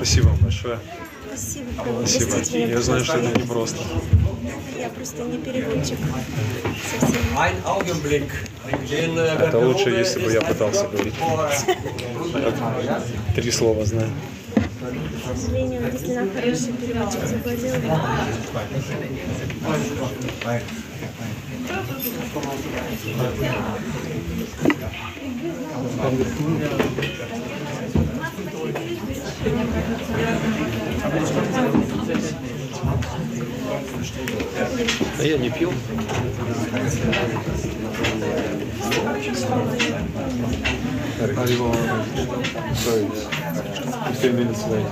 [0.00, 0.78] Спасибо вам большое.
[1.28, 1.66] Спасибо.
[2.06, 2.56] Спасибо.
[2.56, 3.42] Меня, Я знаю, что это пожалуйста.
[3.42, 3.78] непросто.
[4.78, 5.98] Я просто не переводчик.
[7.00, 7.20] Совсем.
[8.64, 11.12] Äh, Это лучше, если бы я пытался говорить.
[13.34, 14.08] Три слова знаю.
[14.80, 17.74] К сожалению, действительно хороший переводчик завладел.
[29.42, 29.48] Да
[35.24, 35.72] я не пил.
[41.22, 41.74] Arrivo,
[42.74, 43.06] sorry,
[44.08, 44.86] 15 minutes late.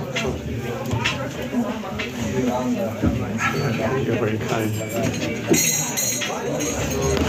[4.05, 4.71] You're very kind.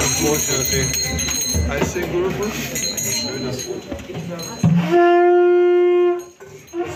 [0.00, 0.84] Unfortunately,
[1.68, 2.30] I sing Guru
[6.82, 6.88] Ich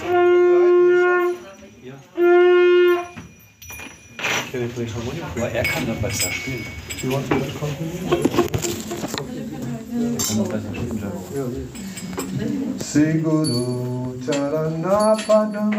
[4.55, 6.65] habe übrigens schon Monitor, er kann dann besser spielen.
[7.01, 8.45] Do you want to continue?
[12.79, 15.73] Siguru Charanapadma